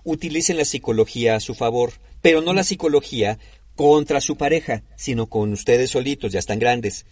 [0.05, 3.39] Utilicen la psicología a su favor, pero no la psicología
[3.75, 7.05] contra su pareja, sino con ustedes solitos, ya están grandes.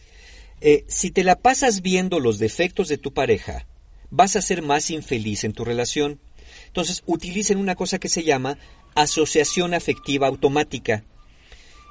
[0.61, 3.67] Eh, si te la pasas viendo los defectos de tu pareja,
[4.11, 6.21] vas a ser más infeliz en tu relación.
[6.67, 8.59] Entonces, utilicen una cosa que se llama
[8.95, 11.05] asociación afectiva automática.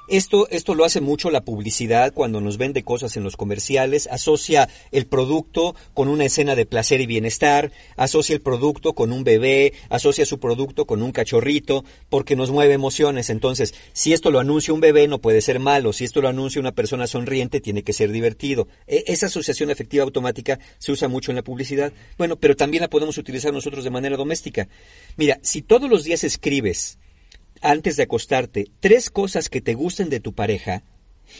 [0.06, 4.68] Esto, esto lo hace mucho la publicidad cuando nos vende cosas en los comerciales, asocia
[4.92, 9.72] el producto con una escena de placer y bienestar, asocia el producto con un bebé,
[9.88, 13.30] asocia su producto con un cachorrito, porque nos mueve emociones.
[13.30, 16.60] Entonces, si esto lo anuncia un bebé no puede ser malo, si esto lo anuncia
[16.60, 18.68] una persona sonriente tiene que ser divertido.
[18.86, 21.94] E- esa asociación afectiva automática se usa mucho en la publicidad.
[22.18, 24.68] Bueno, pero también la podemos utilizar nosotros de manera doméstica.
[25.16, 26.98] Mira, si todos los días escribes
[27.64, 30.84] antes de acostarte tres cosas que te gusten de tu pareja,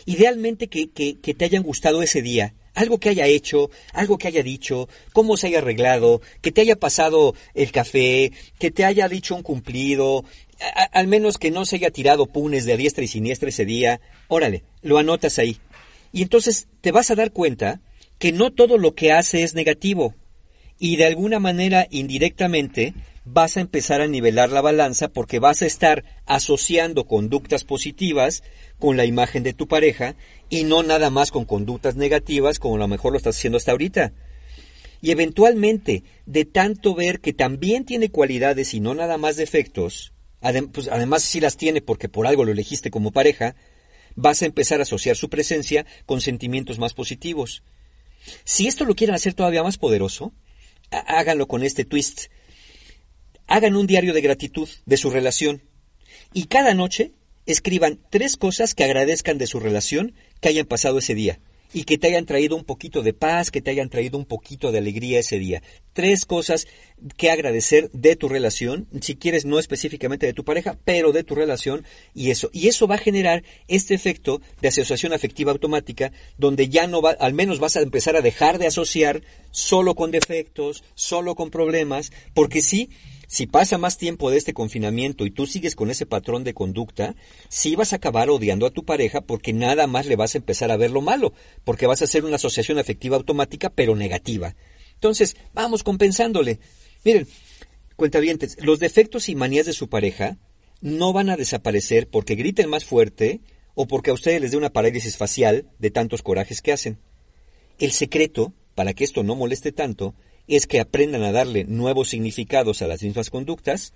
[0.05, 4.27] idealmente que, que, que te hayan gustado ese día, algo que haya hecho, algo que
[4.27, 9.07] haya dicho, cómo se haya arreglado, que te haya pasado el café, que te haya
[9.07, 10.25] dicho un cumplido,
[10.91, 14.01] al menos que no se haya tirado punes de a diestra y siniestra ese día,
[14.27, 15.59] órale, lo anotas ahí.
[16.11, 17.81] Y entonces te vas a dar cuenta
[18.17, 20.15] que no todo lo que hace es negativo
[20.79, 22.93] y de alguna manera indirectamente
[23.25, 28.43] vas a empezar a nivelar la balanza porque vas a estar asociando conductas positivas
[28.79, 30.15] con la imagen de tu pareja
[30.49, 33.71] y no nada más con conductas negativas como a lo mejor lo estás haciendo hasta
[33.71, 34.13] ahorita.
[35.01, 40.13] Y eventualmente, de tanto ver que también tiene cualidades y no nada más defectos,
[40.71, 43.55] pues además sí las tiene porque por algo lo elegiste como pareja,
[44.15, 47.63] vas a empezar a asociar su presencia con sentimientos más positivos.
[48.43, 50.33] Si esto lo quieren hacer todavía más poderoso,
[50.91, 52.25] háganlo con este twist.
[53.47, 55.61] Hagan un diario de gratitud de su relación
[56.33, 57.13] y cada noche
[57.45, 61.39] escriban tres cosas que agradezcan de su relación que hayan pasado ese día
[61.73, 64.71] y que te hayan traído un poquito de paz, que te hayan traído un poquito
[64.71, 65.61] de alegría ese día.
[65.93, 66.67] Tres cosas
[67.17, 71.35] que agradecer de tu relación, si quieres no específicamente de tu pareja, pero de tu
[71.35, 72.49] relación y eso.
[72.53, 77.11] Y eso va a generar este efecto de asociación afectiva automática donde ya no va,
[77.11, 82.11] al menos vas a empezar a dejar de asociar solo con defectos, solo con problemas,
[82.33, 82.89] porque sí,
[83.47, 87.15] pasa más tiempo de este confinamiento y tú sigues con ese patrón de conducta,
[87.49, 90.71] sí vas a acabar odiando a tu pareja porque nada más le vas a empezar
[90.71, 94.55] a ver lo malo, porque vas a hacer una asociación afectiva automática pero negativa.
[94.93, 96.59] Entonces, vamos compensándole.
[97.03, 97.27] Miren,
[97.95, 100.37] cuentavientes, los defectos y manías de su pareja
[100.81, 103.41] no van a desaparecer porque griten más fuerte
[103.73, 106.99] o porque a ustedes les dé una parálisis facial de tantos corajes que hacen.
[107.77, 110.15] El secreto, para que esto no moleste tanto,
[110.47, 113.93] es que aprendan a darle nuevos significados a las mismas conductas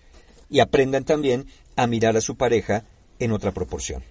[0.50, 1.45] y aprendan también
[1.76, 2.84] a mirar a su pareja
[3.20, 4.04] en otra proporción.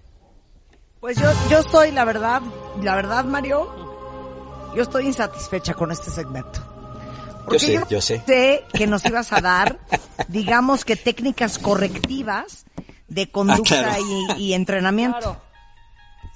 [1.01, 2.43] Pues yo, yo estoy, la verdad,
[2.83, 6.61] la verdad, Mario, yo estoy insatisfecha con este segmento.
[7.45, 8.23] Porque sé, yo sé.
[8.73, 9.79] que nos ibas a dar,
[10.29, 12.67] digamos que técnicas correctivas
[13.09, 14.37] de conducta Ah, claro.
[14.39, 15.19] y, y entrenamiento.
[15.19, 15.43] Claro.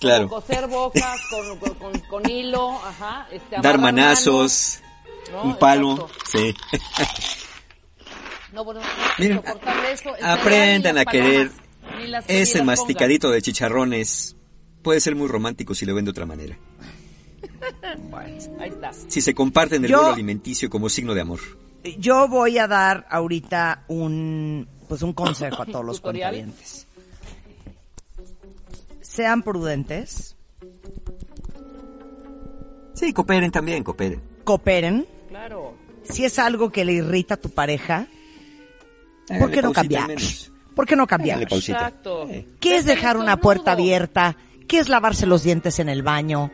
[0.01, 0.29] Claro.
[0.29, 3.29] Coser bocas con, con, con- con hilo, ajá.
[3.31, 4.81] Este, Dar manazos,
[5.31, 5.43] ¿no?
[5.45, 6.15] un palo, Exacto.
[6.33, 6.55] sí.
[8.53, 8.87] No, bueno, no
[9.19, 9.43] Miren,
[9.91, 11.51] eso, aprendan a querer
[11.81, 14.37] palomas, ese masticadito de chicharrones.
[14.83, 16.59] Puede ser muy romántico si lo ven de otra manera.
[18.11, 18.51] pongas.
[18.61, 18.93] Ahí está.
[18.93, 21.41] Si se comparten el Yo- alimenticio como signo de amor.
[21.99, 26.87] Yo voy a dar ahorita un, pues un consejo a todos los cuentavientes.
[29.01, 30.37] Sean prudentes,
[32.95, 34.23] Sí, cooperen también, cooperen.
[34.43, 35.07] Cooperen.
[35.29, 35.75] Claro.
[36.05, 38.07] Si es algo que le irrita a tu pareja,
[39.27, 40.11] ¿por Háganle qué no cambiar?
[40.75, 41.43] ¿Por qué no cambiar?
[41.43, 42.29] Exacto.
[42.29, 42.47] Eh.
[42.61, 44.37] ¿Qué es dejar una puerta abierta?
[44.67, 46.51] ¿Qué es lavarse los dientes en el baño?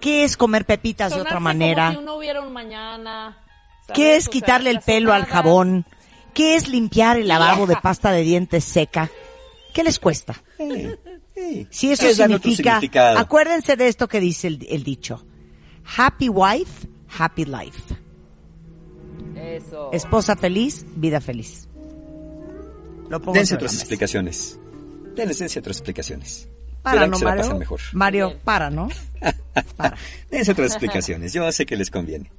[0.00, 1.88] ¿Qué es comer pepitas de otra manera?
[1.88, 3.38] Como si no hubiera un mañana.
[3.86, 3.94] ¿sabes?
[3.94, 5.84] ¿Qué es quitarle el pelo al jabón?
[6.32, 9.10] ¿Qué es limpiar el lavabo de pasta de dientes seca?
[9.74, 10.42] ¿Qué les cuesta?
[10.58, 10.96] Eh,
[11.36, 11.66] eh.
[11.70, 12.80] Si eso significa,
[13.18, 15.24] acuérdense de esto que dice el, el dicho.
[15.96, 17.94] Happy wife, happy life.
[19.36, 19.90] Eso.
[19.92, 21.68] Esposa feliz, vida feliz.
[23.08, 24.58] Lo pongo Dense otras explicaciones.
[25.16, 26.48] Denles dense otras explicaciones.
[26.82, 27.58] Para, Verán ¿no, que se la Mario?
[27.58, 27.80] mejor.
[27.92, 28.88] Mario, para, ¿no?
[29.76, 29.96] Para.
[30.30, 31.32] Dense otras explicaciones.
[31.32, 32.30] Yo sé que les conviene.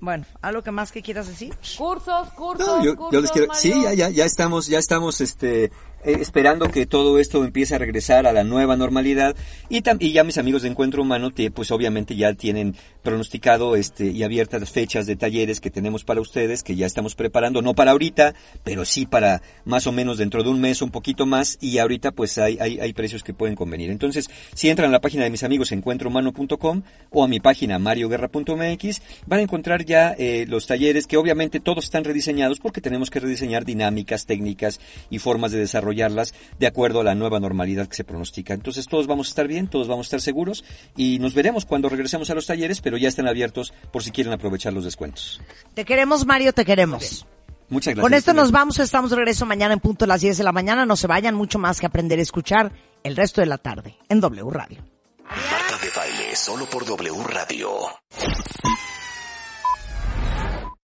[0.00, 1.54] Bueno, ¿algo que más que quieras decir?
[1.76, 3.60] Cursos, cursos, No, yo, cursos, yo les quiero, Mario.
[3.60, 5.70] sí, ya, ya, ya estamos, ya estamos, este,
[6.04, 9.36] eh, esperando que todo esto empiece a regresar a la nueva normalidad
[9.68, 14.22] y, y ya mis amigos de Encuentro Humano, pues obviamente ya tienen pronosticado, este, y
[14.22, 18.34] abiertas fechas de talleres que tenemos para ustedes, que ya estamos preparando, no para ahorita,
[18.64, 22.12] pero sí para más o menos dentro de un mes, un poquito más, y ahorita
[22.12, 23.90] pues hay, hay, hay precios que pueden convenir.
[23.90, 29.02] Entonces, si entran a la página de mis amigos encuentrohumano.com o a mi página marioguerra.mx,
[29.26, 33.20] van a encontrar ya eh, los talleres que obviamente todos están rediseñados porque tenemos que
[33.20, 35.58] rediseñar dinámicas, técnicas y formas de
[35.90, 38.54] desarrollarlas de acuerdo a la nueva normalidad que se pronostica.
[38.54, 40.64] Entonces todos vamos a estar bien, todos vamos a estar seguros
[40.96, 44.32] y nos veremos cuando regresemos a los talleres, pero ya están abiertos por si quieren
[44.32, 45.40] aprovechar los descuentos.
[45.74, 47.26] Te queremos, Mario, te queremos.
[47.68, 48.02] Muchas gracias.
[48.02, 50.52] Con esto nos vamos, estamos de regreso mañana en punto a las 10 de la
[50.52, 50.86] mañana.
[50.86, 52.72] No se vayan, mucho más que aprender a escuchar
[53.04, 54.82] el resto de la tarde en W Radio.
[55.24, 57.70] Marta de baile solo por W Radio.